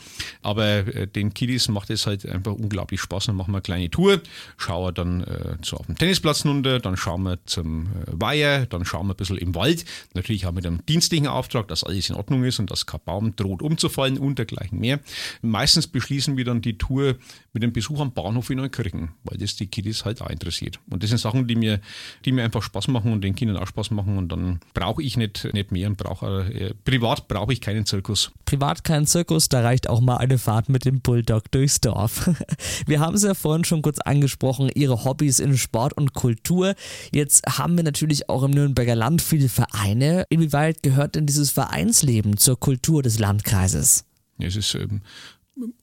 aber 0.43 0.87
äh, 0.95 1.09
den 1.09 1.35
Kiddies 1.35 1.67
macht 1.67 1.91
es 1.91 2.07
halt 2.07 2.25
einfach 2.25 2.53
unglaublich 2.53 3.01
Spaß. 3.01 3.27
Dann 3.27 3.35
machen 3.35 3.51
wir 3.51 3.57
eine 3.57 3.63
kleine 3.63 3.91
Tour, 3.91 4.21
schauen 4.59 4.95
dann 4.95 5.25
äh, 5.25 5.57
so 5.63 5.77
auf 5.77 5.87
dem 5.87 5.99
Tennisplatz 5.99 6.45
runter, 6.45 6.79
dann 6.79 6.97
schauen 6.97 7.25
wir 7.25 7.45
zum 7.47 7.87
äh, 7.87 7.89
Weiher, 8.13 8.67
dann 8.67 8.85
schauen 8.85 9.09
wir 9.09 9.15
ein 9.15 9.17
bisschen 9.17 9.39
im 9.39 9.57
Wald. 9.57 9.85
Natürlich 10.15 10.47
auch 10.47 10.53
mit 10.53 10.65
einem 10.65 10.87
dienstlichen 10.87 11.27
Auftrag, 11.27 11.67
dass 11.67 11.83
alles 11.83 12.11
in 12.11 12.15
Ordnung 12.15 12.45
ist 12.45 12.61
und 12.61 12.71
dass 12.71 12.87
kein 12.87 13.01
Baum 13.05 13.35
droht 13.35 13.63
umzufallen 13.63 14.19
und 14.19 14.39
dergleichen 14.39 14.79
mehr. 14.79 15.01
Meistens 15.43 15.89
beschließen 15.89 16.37
wir 16.37 16.45
dann 16.45 16.63
die 16.63 16.79
Tour 16.79 17.17
mit 17.53 17.65
einem 17.65 17.73
Besuch 17.73 17.99
am 17.99 18.13
Bahnhof 18.13 18.51
in 18.51 18.59
Neukirchen, 18.59 19.11
weil 19.25 19.37
das 19.37 19.57
die 19.57 19.67
Kiddies 19.67 20.05
halt 20.05 20.23
auch 20.23 20.31
interessiert. 20.31 20.79
Und 20.89 21.03
das 21.03 21.11
sind 21.11 21.19
Sachen, 21.19 21.49
die 21.49 21.57
mir, 21.57 21.81
die 22.25 22.31
mir 22.31 22.45
einfach 22.45 22.63
Spaß 22.63 22.87
machen 22.87 23.00
und 23.05 23.23
den 23.23 23.35
Kindern 23.35 23.57
auch 23.57 23.67
Spaß 23.67 23.91
machen 23.91 24.19
und 24.19 24.31
dann 24.31 24.61
brauche 24.75 25.03
ich 25.03 25.17
nicht, 25.17 25.49
nicht 25.53 25.73
mehr 25.73 25.89
und 25.89 25.97
brauche 25.97 26.53
äh, 26.53 26.75
privat 26.85 27.29
brauche 27.29 27.53
ich 27.53 27.61
keinen 27.61 27.87
Zirkus. 27.87 28.33
Privat 28.45 28.85
keinen 28.85 29.07
Zirkus, 29.07 29.49
da 29.49 29.61
reicht 29.61 29.89
auch 29.89 30.01
mal 30.01 30.19
eine 30.19 30.39
Fahrt 30.39 30.69
mit 30.69 30.85
dem 30.85 31.01
Bulldog 31.01 31.51
durchs 31.51 31.81
Dorf. 31.81 32.31
Wir 32.87 33.01
haben 33.01 33.15
es 33.15 33.23
ja 33.23 33.35
vorhin 33.35 33.65
schon 33.65 33.83
kurz 33.83 33.99
angesprochen, 34.01 34.71
ihre 34.75 35.05
Hobbys 35.05 35.39
in 35.41 35.57
Sport 35.57 35.95
und 35.95 36.13
Kultur. 36.13 36.75
Jetzt 37.13 37.47
haben 37.47 37.77
wir 37.77 37.85
natürlich 37.85 38.29
auch 38.29 38.43
im 38.43 38.51
Nürnberger 38.51 38.95
Land 38.95 39.23
viele 39.23 39.49
Vereine. 39.49 40.25
Inwieweit 40.29 40.83
gehört 40.83 41.15
denn 41.15 41.27
dieses 41.27 41.51
Vereinsleben 41.51 42.37
zur 42.37 42.59
Kultur 42.59 43.03
des 43.03 43.19
Landkreises? 43.19 44.05
Es 44.39 44.57
ist 44.57 44.75
ähm, 44.75 45.03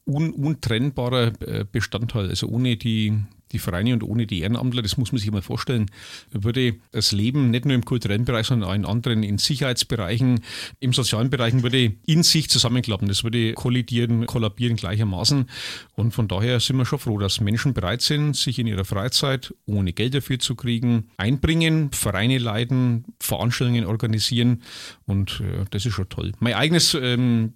un, 0.06 0.32
untrennbarer 0.32 1.34
äh, 1.42 1.66
Bestandteil. 1.72 2.30
Also 2.30 2.48
ohne 2.48 2.78
die, 2.78 3.14
die 3.52 3.60
Vereine 3.60 3.94
und 3.94 4.04
ohne 4.04 4.28
die 4.28 4.42
Ehrenamtler, 4.42 4.82
das 4.82 4.98
muss 4.98 5.12
man 5.12 5.20
sich 5.20 5.32
mal 5.32 5.42
vorstellen, 5.42 5.90
würde 6.32 6.76
das 6.92 7.12
Leben 7.12 7.50
nicht 7.50 7.66
nur 7.66 7.76
im 7.76 7.86
kulturellen 7.86 8.26
Bereich, 8.26 8.48
sondern 8.48 8.70
auch 8.70 8.74
in 8.74 8.86
anderen, 8.86 9.24
in 9.24 9.38
Sicherheitsbereichen, 9.38 10.42
im 10.80 10.94
sozialen 10.94 11.30
Bereichen, 11.30 11.64
würde 11.64 11.94
in 12.06 12.24
sich 12.24 12.50
zusammenklappen. 12.50 13.08
Das 13.08 13.24
würde 13.24 13.54
kollidieren, 13.54 14.26
kollabieren 14.26 14.76
gleichermaßen. 14.76 15.50
Und 15.96 16.12
von 16.12 16.28
daher 16.28 16.60
sind 16.60 16.78
wir 16.78 16.86
schon 16.86 17.00
froh, 17.00 17.18
dass 17.20 17.42
Menschen 17.42 17.74
bereit 17.74 18.02
sind, 18.02 18.36
sich 18.36 18.60
in 18.60 18.68
ihrer 18.68 18.86
Freizeit, 18.86 19.54
ohne 19.66 19.94
Geld 19.94 20.14
dafür 20.14 20.40
zu 20.40 20.56
kriegen, 20.56 21.10
einbringen, 21.18 21.92
Vereine 21.92 22.38
leiten, 22.38 23.06
Veranstaltungen 23.20 23.86
organisieren. 23.86 24.64
Und 25.06 25.42
äh, 25.42 25.66
das 25.72 25.86
ist 25.86 25.94
schon 25.94 26.10
toll. 26.10 26.34
Mein 26.40 26.54
eigenes 26.54 26.94
ähm, 26.94 27.54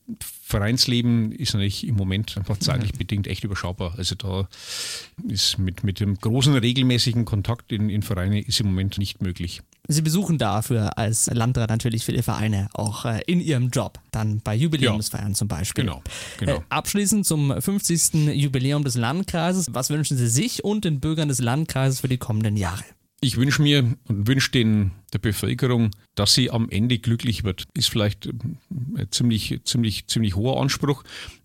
Vereinsleben 0.52 1.32
ist 1.32 1.54
natürlich 1.54 1.88
im 1.88 1.96
Moment 1.96 2.38
einfach 2.38 2.58
zeitlich 2.58 2.94
bedingt 2.94 3.26
echt 3.26 3.44
überschaubar. 3.44 3.96
Also 3.98 4.16
da 4.16 4.48
ist 5.28 5.58
mit, 5.58 5.84
mit 5.84 6.00
dem 6.00 6.16
großen 6.16 6.56
regelmäßigen 6.56 7.26
Kontakt 7.26 7.72
in, 7.72 7.90
in 7.90 8.04
Vereine 8.04 8.42
ist 8.42 8.60
im 8.60 8.68
Moment 8.68 8.98
nicht 8.98 9.22
möglich. 9.22 9.62
Sie 9.88 10.02
besuchen 10.02 10.38
dafür 10.38 10.98
als 10.98 11.28
Landrat 11.28 11.70
natürlich 11.70 12.06
viele 12.06 12.22
Vereine, 12.22 12.70
auch 12.74 13.06
äh, 13.06 13.22
in 13.26 13.40
Ihrem 13.40 13.70
Job, 13.70 14.00
dann 14.12 14.40
bei 14.42 14.54
Jubiläumsfeiern 14.54 15.30
ja. 15.30 15.34
zum 15.34 15.48
Beispiel. 15.48 15.86
Genau, 15.86 16.04
genau. 16.38 16.58
Äh, 16.58 16.62
abschließend 16.70 17.26
zum 17.26 17.60
50. 17.60 18.14
Jubiläum 18.34 18.84
des 18.84 18.96
Landkreises. 18.96 19.74
Was 19.74 19.90
wünschen 19.90 20.18
Sie 20.18 20.28
sich 20.28 20.64
und 20.64 20.86
den 20.86 21.00
Bürgern 21.00 21.30
des 21.30 21.40
Landkreises 21.40 22.02
für 22.02 22.08
die 22.08 22.18
kommenden 22.18 22.58
Jahre? 22.58 22.84
Ich 23.24 23.38
wünsche 23.38 23.62
mir 23.62 23.98
und 24.08 24.28
wünsche 24.28 24.50
den 24.50 24.92
der 25.14 25.20
Bevölkerung, 25.20 25.92
dass 26.16 26.34
sie 26.34 26.50
am 26.50 26.70
Ende 26.70 26.98
glücklich 26.98 27.44
wird. 27.44 27.68
Ist 27.76 27.90
vielleicht 27.90 28.26
ein 28.26 28.58
äh, 28.98 29.06
ziemlich, 29.12 29.62
ziemlich, 29.64 30.08
ziemlich 30.08 30.36
hoher 30.36 30.60
Anspruch, 30.60 31.04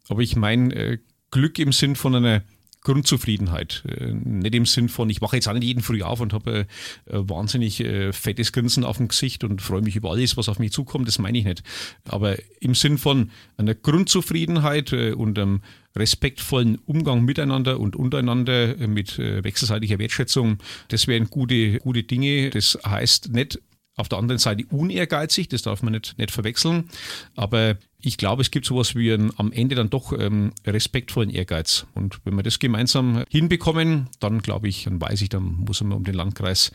aber 0.08 0.22
ich 0.22 0.36
meine 0.36 0.74
äh, 0.74 0.98
Glück 1.30 1.58
im 1.58 1.72
Sinn 1.72 1.94
von 1.94 2.14
einer 2.14 2.42
Grundzufriedenheit. 2.86 3.82
Äh, 3.88 4.12
nicht 4.12 4.54
im 4.54 4.64
Sinn 4.64 4.88
von, 4.88 5.10
ich 5.10 5.20
wache 5.20 5.36
jetzt 5.36 5.48
auch 5.48 5.52
nicht 5.52 5.64
jeden 5.64 5.82
Früh 5.82 6.02
auf 6.02 6.20
und 6.20 6.32
habe 6.32 6.66
ein 7.10 7.28
wahnsinnig 7.28 7.84
fettes 8.12 8.52
Grinsen 8.52 8.84
auf 8.84 8.98
dem 8.98 9.08
Gesicht 9.08 9.42
und 9.42 9.60
freue 9.60 9.82
mich 9.82 9.96
über 9.96 10.12
alles, 10.12 10.36
was 10.36 10.48
auf 10.48 10.58
mich 10.58 10.72
zukommt. 10.72 11.08
Das 11.08 11.18
meine 11.18 11.38
ich 11.38 11.44
nicht. 11.44 11.62
Aber 12.08 12.36
im 12.60 12.74
Sinn 12.74 12.96
von 12.96 13.30
einer 13.56 13.74
Grundzufriedenheit 13.74 14.92
und 14.92 15.38
einem 15.38 15.62
respektvollen 15.96 16.78
Umgang 16.86 17.24
miteinander 17.24 17.80
und 17.80 17.96
untereinander 17.96 18.76
mit 18.86 19.18
wechselseitiger 19.18 19.98
Wertschätzung, 19.98 20.58
das 20.88 21.06
wären 21.06 21.28
gute, 21.28 21.78
gute 21.78 22.04
Dinge. 22.04 22.50
Das 22.50 22.78
heißt 22.84 23.32
nicht 23.32 23.60
auf 23.96 24.08
der 24.08 24.18
anderen 24.18 24.38
Seite 24.38 24.64
unehrgeizig, 24.70 25.48
das 25.48 25.62
darf 25.62 25.82
man 25.82 25.94
nicht, 25.94 26.18
nicht 26.18 26.30
verwechseln. 26.30 26.90
Aber 27.34 27.76
ich 28.06 28.18
glaube, 28.18 28.40
es 28.42 28.52
gibt 28.52 28.66
sowas 28.66 28.94
wie 28.94 29.12
einen 29.12 29.32
am 29.36 29.50
Ende 29.50 29.74
dann 29.74 29.90
doch 29.90 30.12
ähm, 30.12 30.52
respektvollen 30.64 31.28
Ehrgeiz. 31.28 31.86
Und 31.94 32.20
wenn 32.24 32.36
wir 32.36 32.44
das 32.44 32.60
gemeinsam 32.60 33.24
hinbekommen, 33.28 34.08
dann 34.20 34.42
glaube 34.42 34.68
ich, 34.68 34.84
dann 34.84 35.00
weiß 35.00 35.20
ich, 35.22 35.28
dann 35.28 35.42
muss 35.42 35.82
man 35.82 35.92
um 35.92 36.04
den 36.04 36.14
Landkreis 36.14 36.70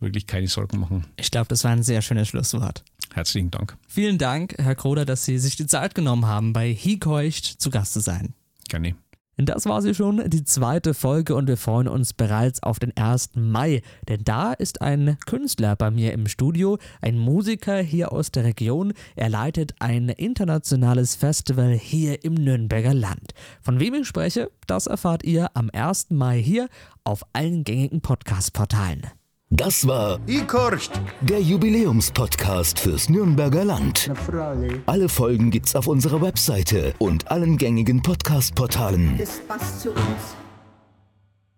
wirklich 0.00 0.26
keine 0.26 0.48
Sorgen 0.48 0.80
machen. 0.80 1.04
Ich 1.18 1.30
glaube, 1.30 1.48
das 1.48 1.64
war 1.64 1.72
ein 1.72 1.82
sehr 1.82 2.00
schönes 2.00 2.28
Schlusswort. 2.28 2.82
Herzlichen 3.12 3.50
Dank. 3.50 3.76
Vielen 3.88 4.16
Dank, 4.16 4.54
Herr 4.56 4.74
Kroder, 4.74 5.04
dass 5.04 5.26
Sie 5.26 5.38
sich 5.38 5.56
die 5.56 5.66
Zeit 5.66 5.94
genommen 5.94 6.26
haben, 6.26 6.54
bei 6.54 6.72
Hikeucht 6.72 7.44
zu 7.44 7.68
Gast 7.68 7.92
zu 7.92 8.00
sein. 8.00 8.32
Gerne. 8.68 8.94
Das 9.36 9.64
war 9.64 9.80
sie 9.80 9.94
schon, 9.94 10.28
die 10.28 10.44
zweite 10.44 10.92
Folge 10.92 11.34
und 11.34 11.48
wir 11.48 11.56
freuen 11.56 11.88
uns 11.88 12.12
bereits 12.12 12.62
auf 12.62 12.78
den 12.78 12.94
1. 12.94 13.30
Mai, 13.36 13.80
denn 14.08 14.22
da 14.24 14.52
ist 14.52 14.82
ein 14.82 15.16
Künstler 15.26 15.76
bei 15.76 15.90
mir 15.90 16.12
im 16.12 16.26
Studio, 16.26 16.78
ein 17.00 17.16
Musiker 17.16 17.78
hier 17.78 18.12
aus 18.12 18.30
der 18.30 18.44
Region. 18.44 18.92
Er 19.16 19.30
leitet 19.30 19.74
ein 19.78 20.10
internationales 20.10 21.14
Festival 21.14 21.72
hier 21.72 22.22
im 22.22 22.34
Nürnberger 22.34 22.92
Land. 22.92 23.32
Von 23.62 23.80
wem 23.80 23.94
ich 23.94 24.06
spreche, 24.06 24.50
das 24.66 24.86
erfahrt 24.86 25.24
ihr 25.24 25.48
am 25.54 25.70
1. 25.72 26.10
Mai 26.10 26.42
hier 26.42 26.68
auf 27.04 27.22
allen 27.32 27.64
gängigen 27.64 28.02
Podcast-Portalen. 28.02 29.06
Das 29.52 29.84
war 29.84 30.20
Ikorcht. 30.28 30.92
der 31.22 31.40
Jubiläumspodcast 31.40 32.78
fürs 32.78 33.08
Nürnberger 33.08 33.64
Land. 33.64 34.08
Alle 34.86 35.08
Folgen 35.08 35.50
gibt's 35.50 35.74
auf 35.74 35.88
unserer 35.88 36.22
Webseite 36.22 36.94
und 36.98 37.28
allen 37.32 37.56
gängigen 37.56 38.00
Podcast-Portalen. 38.00 39.18
Das 39.18 39.40
passt 39.48 39.80
zu 39.80 39.90
uns. 39.90 40.36